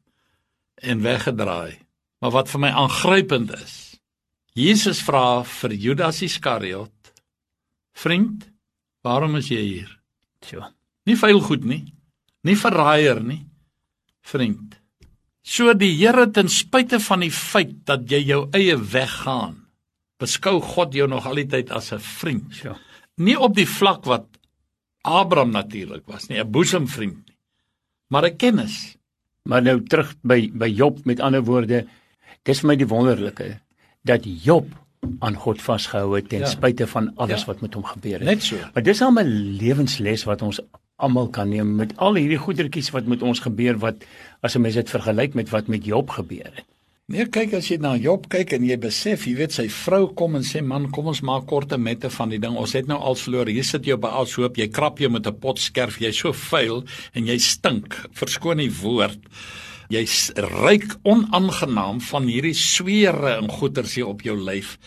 en 0.82 1.02
weggedraai. 1.02 1.78
Maar 2.20 2.32
wat 2.32 2.50
vir 2.50 2.60
my 2.60 2.70
aangrypend 2.70 3.54
is, 3.54 3.93
Jesus 4.54 5.02
vra 5.02 5.44
vir 5.44 5.74
Judas 5.74 6.22
Iskariot: 6.22 6.94
"Vriend, 7.94 8.46
waarom 9.04 9.36
is 9.36 9.50
jy 9.50 9.62
hier?" 9.62 10.00
Ja. 10.52 10.74
Nie 11.06 11.16
veil 11.16 11.42
goed 11.42 11.66
nie. 11.66 11.94
Nie 12.44 12.56
verraaier 12.56 13.24
nie. 13.24 13.46
Vriend. 14.22 14.78
So 15.44 15.74
die 15.74 15.92
Here 15.98 16.28
ten 16.32 16.48
spyte 16.48 17.00
van 17.00 17.20
die 17.26 17.32
feit 17.32 17.84
dat 17.86 18.08
jy 18.10 18.22
jou 18.24 18.50
eie 18.56 18.78
weg 18.78 19.12
gaan, 19.26 19.58
beskou 20.20 20.62
God 20.62 20.94
jou 20.94 21.08
nog 21.08 21.26
altyd 21.26 21.72
as 21.72 21.92
'n 21.92 22.00
vriend. 22.00 22.64
Ja. 22.64 22.78
Nie 23.18 23.40
op 23.40 23.56
die 23.56 23.68
vlak 23.68 24.06
wat 24.06 24.28
Abraham 25.04 25.52
natuurlik 25.52 26.08
was 26.08 26.30
nie, 26.30 26.40
'n 26.40 26.52
boesemvriend 26.52 27.28
nie, 27.28 27.38
maar 28.10 28.26
'n 28.26 28.38
kennis. 28.38 28.98
Maar 29.44 29.62
nou 29.62 29.84
terug 29.84 30.16
by 30.24 30.52
by 30.54 30.68
Job 30.68 31.06
met 31.06 31.20
ander 31.20 31.44
woorde, 31.44 31.88
dis 32.44 32.60
vir 32.60 32.68
my 32.68 32.76
die 32.76 32.88
wonderlike 32.88 33.60
dat 34.04 34.26
Job 34.44 34.68
aan 35.20 35.36
God 35.36 35.62
vasgehou 35.62 36.16
het 36.16 36.30
ten 36.30 36.46
ja. 36.46 36.52
spyte 36.52 36.88
van 36.88 37.12
alles 37.16 37.44
ja. 37.44 37.52
wat 37.52 37.62
met 37.62 37.74
hom 37.74 37.84
gebeur 37.84 38.20
het. 38.20 38.28
Net 38.28 38.44
so. 38.44 38.60
Maar 38.74 38.84
dis 38.84 39.00
'n 39.00 39.28
lewensles 39.60 40.24
wat 40.24 40.42
ons 40.42 40.60
almal 40.96 41.28
kan 41.28 41.50
neem 41.50 41.76
met 41.76 41.98
al 41.98 42.16
hierdie 42.16 42.38
goedertjies 42.38 42.92
wat 42.96 43.06
met 43.06 43.22
ons 43.22 43.40
gebeur 43.40 43.78
wat 43.78 44.06
as 44.42 44.56
'n 44.56 44.62
mens 44.62 44.76
dit 44.76 44.90
vergelyk 44.90 45.34
met 45.34 45.50
wat 45.50 45.68
met 45.68 45.86
Job 45.86 46.10
gebeur 46.10 46.52
het. 46.54 46.66
Nee, 47.06 47.26
kyk 47.26 47.54
as 47.54 47.68
jy 47.68 47.78
na 47.78 47.98
Job 48.00 48.30
kyk 48.30 48.54
en 48.54 48.64
jy 48.64 48.78
besef, 48.78 49.26
jy 49.28 49.36
weet 49.36 49.52
sy 49.52 49.68
vrou 49.70 50.14
kom 50.14 50.36
en 50.36 50.44
sê 50.44 50.62
man, 50.64 50.90
kom 50.90 51.08
ons 51.12 51.22
maak 51.22 51.46
korte 51.46 51.78
mette 51.78 52.10
van 52.10 52.30
die 52.30 52.40
ding. 52.40 52.56
Ons 52.56 52.74
het 52.74 52.88
nou 52.88 53.00
al 53.00 53.16
verloor. 53.16 53.48
Hier 53.48 53.64
sit 53.64 53.86
jy 53.86 53.94
op 53.94 54.06
'n 54.06 54.16
ashoop, 54.22 54.56
jy 54.58 54.68
krap 54.68 55.00
jou 55.00 55.10
met 55.10 55.28
'n 55.28 55.40
pot 55.40 55.60
skerf, 55.60 56.00
jy's 56.00 56.18
so 56.18 56.32
vuil 56.32 56.84
en 57.14 57.26
jy 57.26 57.38
stink. 57.38 58.08
Verskoon 58.14 58.58
die 58.58 58.72
woord 58.72 59.20
jy's 59.94 60.32
ryk 60.36 60.96
onaangenaam 61.08 62.02
van 62.10 62.28
hierdie 62.30 62.56
sweere 62.58 63.38
en 63.38 63.52
goeters 63.52 63.96
hier 63.98 64.10
op 64.10 64.24
jou 64.26 64.36
lyf. 64.40 64.78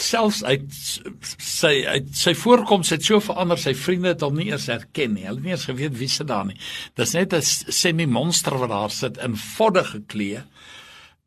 Selfs 0.00 0.42
uit 0.44 0.66
sy 0.72 1.72
uit 1.86 2.10
sy 2.16 2.34
voorkoms 2.38 2.92
het 2.94 3.04
so 3.04 3.20
verander, 3.24 3.60
sy 3.60 3.74
vriende 3.76 4.14
het 4.14 4.24
hom 4.24 4.38
nie 4.40 4.48
eers 4.50 4.68
herken 4.72 5.14
nie. 5.16 5.26
Hulle 5.28 5.40
het 5.40 5.48
nie 5.48 5.56
eens 5.56 5.68
geweet 5.68 5.98
wie 6.00 6.08
se 6.08 6.26
daar 6.28 6.46
nie. 6.48 6.58
Dis 6.96 7.14
net 7.14 7.34
'n 7.34 7.42
semi-monster 7.42 8.58
wat 8.58 8.70
daar 8.70 8.90
sit 8.90 9.18
in 9.18 9.36
vodde 9.36 9.84
geklee 9.84 10.42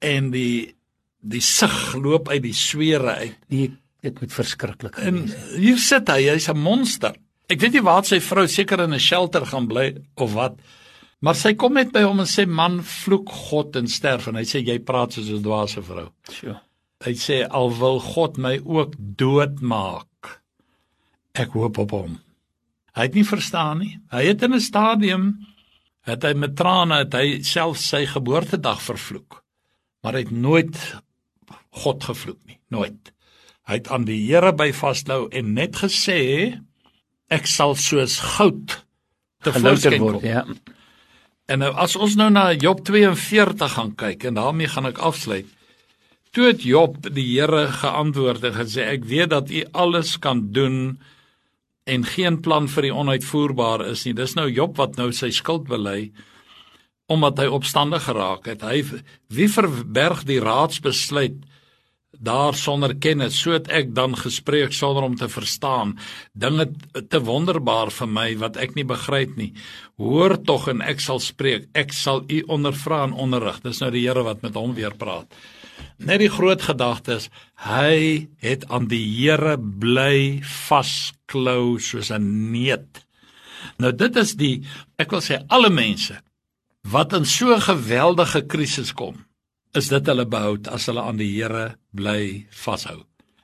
en 0.01 0.31
die 0.31 0.75
die 1.23 1.41
sig 1.41 1.95
loop 1.95 2.29
uit 2.29 2.43
die 2.43 2.53
sweere 2.53 3.15
uit. 3.15 3.37
Nee, 3.47 3.71
dit 4.03 4.19
moet 4.19 4.33
verskriklik 4.33 4.95
wees. 4.95 5.05
En 5.05 5.59
hier 5.61 5.77
sit 5.77 6.09
hy, 6.09 6.21
hy's 6.33 6.49
'n 6.49 6.57
monster. 6.57 7.15
Ek 7.47 7.59
weet 7.59 7.73
nie 7.73 7.81
waar 7.85 8.03
sy 8.03 8.19
vrou 8.19 8.47
seker 8.47 8.81
in 8.83 8.93
'n 8.93 8.99
shelter 8.99 9.45
gaan 9.45 9.67
bly 9.67 9.95
of 10.15 10.33
wat. 10.33 10.59
Maar 11.23 11.37
sy 11.39 11.53
kom 11.55 11.77
net 11.79 11.93
by 11.95 12.03
hom 12.03 12.19
en 12.19 12.27
sê 12.27 12.43
man 12.49 12.81
vloek 12.83 13.31
God 13.47 13.77
en 13.79 13.87
sterf 13.87 14.27
en 14.27 14.35
hy 14.35 14.43
sê 14.47 14.59
jy 14.59 14.79
praat 14.83 15.15
soos 15.15 15.29
'n 15.31 15.43
dwaase 15.43 15.81
vrou. 15.81 16.09
Sjoe. 16.29 16.57
Hy 17.03 17.13
sê 17.15 17.37
al 17.47 17.71
wil 17.79 17.99
God 17.99 18.37
my 18.37 18.59
ook 18.63 18.95
doodmaak. 18.97 20.41
Ek 21.33 21.55
hoop 21.55 21.77
op 21.77 21.91
hom. 21.91 22.19
Hy 22.95 23.07
het 23.07 23.15
nie 23.15 23.25
verstaan 23.25 23.79
nie. 23.79 23.99
Hy 24.11 24.23
het 24.25 24.43
in 24.43 24.53
'n 24.53 24.59
stadium 24.59 25.47
het 26.05 26.23
hy 26.23 26.33
met 26.33 26.55
trane 26.55 26.99
het 27.03 27.13
hy 27.13 27.41
self 27.41 27.77
sy 27.77 28.05
geboortedag 28.05 28.81
vervloek. 28.81 29.43
Maar 30.03 30.13
hy 30.13 30.19
het 30.19 30.31
nooit 30.31 30.77
God 31.83 32.03
gevloek 32.03 32.39
nie, 32.45 32.59
nooit. 32.69 33.13
Hy 33.63 33.79
het 33.79 33.87
aan 33.87 34.05
die 34.05 34.19
Here 34.27 34.51
by 34.53 34.71
vashou 34.75 35.29
en 35.31 35.53
net 35.53 35.79
gesê 35.79 36.59
ek 37.29 37.47
sal 37.47 37.75
soos 37.75 38.19
goud 38.19 38.83
te 39.43 39.53
voorskyn 39.55 40.01
word, 40.01 40.21
ja. 40.27 40.43
En 41.51 41.59
nou 41.59 41.73
as 41.75 41.95
ons 41.99 42.13
nou 42.15 42.29
na 42.31 42.51
Job 42.55 42.85
42 42.87 43.73
gaan 43.75 43.91
kyk 43.99 44.29
en 44.29 44.37
daarmee 44.39 44.71
gaan 44.71 44.87
ek 44.87 45.01
afsluit. 45.03 45.49
Toe 46.33 46.47
het 46.49 46.63
Job 46.65 47.01
die 47.13 47.25
Here 47.35 47.67
geantwoord 47.81 48.45
en 48.47 48.55
gesê 48.55 48.87
ek 48.93 49.03
weet 49.09 49.33
dat 49.33 49.51
U 49.51 49.63
alles 49.83 50.15
kan 50.23 50.47
doen 50.55 51.01
en 51.83 52.05
geen 52.07 52.39
plan 52.41 52.69
vir 52.71 52.87
die 52.87 52.93
onuitvoerbaar 52.95 53.83
is 53.91 54.05
nie. 54.07 54.15
Dis 54.15 54.37
nou 54.39 54.47
Job 54.47 54.79
wat 54.79 54.95
nou 54.97 55.11
sy 55.11 55.33
skuld 55.35 55.67
bely 55.67 56.13
omdat 57.11 57.41
hy 57.43 57.49
opstandig 57.51 58.05
geraak 58.07 58.47
het. 58.47 58.63
Hy 58.63 58.79
wie 59.27 59.49
verberg 59.51 60.23
die 60.25 60.39
raadsbesluit 60.41 61.43
daar 62.19 62.53
sonder 62.53 62.93
kennis 62.95 63.39
sodat 63.41 63.69
ek 63.73 63.93
dan 63.95 64.15
gespreek 64.17 64.73
sonder 64.73 65.03
om 65.03 65.15
te 65.15 65.29
verstaan. 65.29 65.97
Dinge 66.33 66.69
te 67.09 67.19
wonderbaar 67.23 67.91
vir 67.91 68.07
my 68.09 68.27
wat 68.41 68.57
ek 68.61 68.75
nie 68.77 68.85
begryp 68.85 69.35
nie. 69.39 69.51
Hoor 69.97 70.37
tog 70.45 70.67
en 70.71 70.81
ek 70.85 71.01
sal 71.01 71.19
spreek. 71.23 71.67
Ek 71.73 71.93
sal 71.93 72.23
u 72.29 72.43
ondervra 72.47 73.03
en 73.07 73.17
onderrig. 73.17 73.61
Dis 73.65 73.81
nou 73.81 73.91
die 73.91 74.05
Here 74.05 74.23
wat 74.23 74.43
met 74.43 74.55
hom 74.59 74.75
weer 74.77 74.93
praat. 74.93 75.31
Net 75.97 76.21
die 76.21 76.31
groot 76.31 76.61
gedagte 76.61 77.17
is 77.17 77.29
hy 77.65 78.27
het 78.43 78.67
aan 78.69 78.87
die 78.91 79.03
Here 79.03 79.57
bly 79.57 80.41
vasklou 80.67 81.79
soos 81.79 82.11
'n 82.11 82.51
neet. 82.51 83.03
Nou 83.79 83.91
dit 83.91 84.15
is 84.15 84.35
die 84.35 84.63
ek 84.97 85.11
wil 85.11 85.21
sê 85.21 85.43
alle 85.49 85.69
mense 85.69 86.19
wat 86.83 87.13
in 87.13 87.25
so 87.25 87.53
'n 87.53 87.61
geweldige 87.61 88.45
krisis 88.45 88.93
kom 88.93 89.25
is 89.77 89.89
dit 89.89 90.07
hulle 90.07 90.25
behoud 90.29 90.67
as 90.67 90.85
hulle 90.89 91.01
aan 91.01 91.17
die 91.17 91.31
Here 91.33 91.75
bly 91.95 92.45
vashou. 92.63 93.03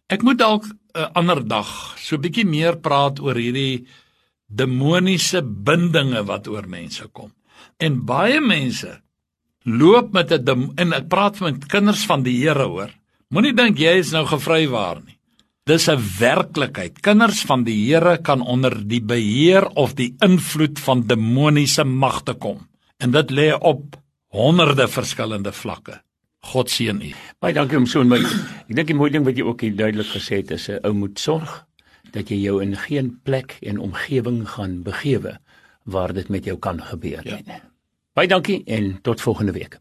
Ek 0.10 0.24
moet 0.26 0.40
dalk 0.40 0.66
'n 0.96 1.12
ander 1.14 1.42
dag 1.48 1.70
so 1.98 2.16
'n 2.16 2.22
bietjie 2.22 2.46
meer 2.46 2.78
praat 2.78 3.20
oor 3.20 3.36
hierdie 3.36 3.86
demoniese 4.50 5.42
bindinge 5.42 6.24
wat 6.26 6.48
oor 6.48 6.68
mense 6.68 7.08
kom. 7.14 7.32
En 7.78 8.06
baie 8.06 8.42
mense 8.42 9.02
loop 9.66 10.14
met 10.14 10.32
'n 10.32 10.74
en 10.78 10.94
ek 10.94 11.08
praat 11.10 11.40
met 11.40 11.68
kinders 11.68 12.06
van 12.06 12.24
die 12.24 12.38
Here 12.42 12.66
hoor. 12.66 12.92
Moenie 13.30 13.54
dink 13.54 13.78
jy 13.78 14.00
is 14.00 14.12
nou 14.12 14.26
gevrywaar 14.26 15.02
nie. 15.06 15.18
Dis 15.66 15.88
'n 15.88 16.02
werklikheid. 16.20 17.02
Kinders 17.02 17.46
van 17.46 17.64
die 17.64 17.78
Here 17.86 18.18
kan 18.18 18.42
onder 18.42 18.88
die 18.88 19.02
beheer 19.02 19.68
of 19.76 19.94
die 19.94 20.16
invloed 20.20 20.80
van 20.80 21.08
demoniese 21.08 21.84
magte 21.84 22.34
kom. 22.34 22.68
En 22.98 23.12
dit 23.12 23.32
lê 23.32 23.54
op 23.54 23.96
honderde 24.28 24.88
verskillende 24.88 25.52
vlakke. 25.52 26.02
God 26.40 26.70
seën 26.72 27.02
u. 27.02 27.12
Baie 27.40 27.54
dankie 27.54 27.78
om 27.78 27.86
so 27.86 28.04
my. 28.04 28.20
Ek 28.70 28.76
dink 28.76 28.88
die 28.88 28.96
mooi 28.98 29.10
ding 29.12 29.26
wat 29.28 29.38
jy 29.38 29.44
ook 29.44 29.62
hier 29.66 29.76
duidelik 29.76 30.08
gesê 30.14 30.40
het 30.40 30.52
is 30.52 30.70
'n 30.70 30.80
ou 30.88 30.94
moet 30.94 31.20
sorg 31.20 31.66
dat 32.12 32.30
jy 32.30 32.38
jou 32.42 32.62
in 32.64 32.76
geen 32.76 33.20
plek 33.24 33.58
en 33.62 33.78
omgewing 33.78 34.48
gaan 34.50 34.84
begewe 34.84 35.40
waar 35.84 36.14
dit 36.14 36.30
met 36.30 36.46
jou 36.46 36.58
kan 36.58 36.82
gebeur 36.82 37.22
nie. 37.24 37.44
Ja. 37.46 37.62
Baie 38.14 38.28
dankie 38.28 38.64
en 38.66 39.00
tot 39.02 39.22
volgende 39.22 39.52
week. 39.52 39.80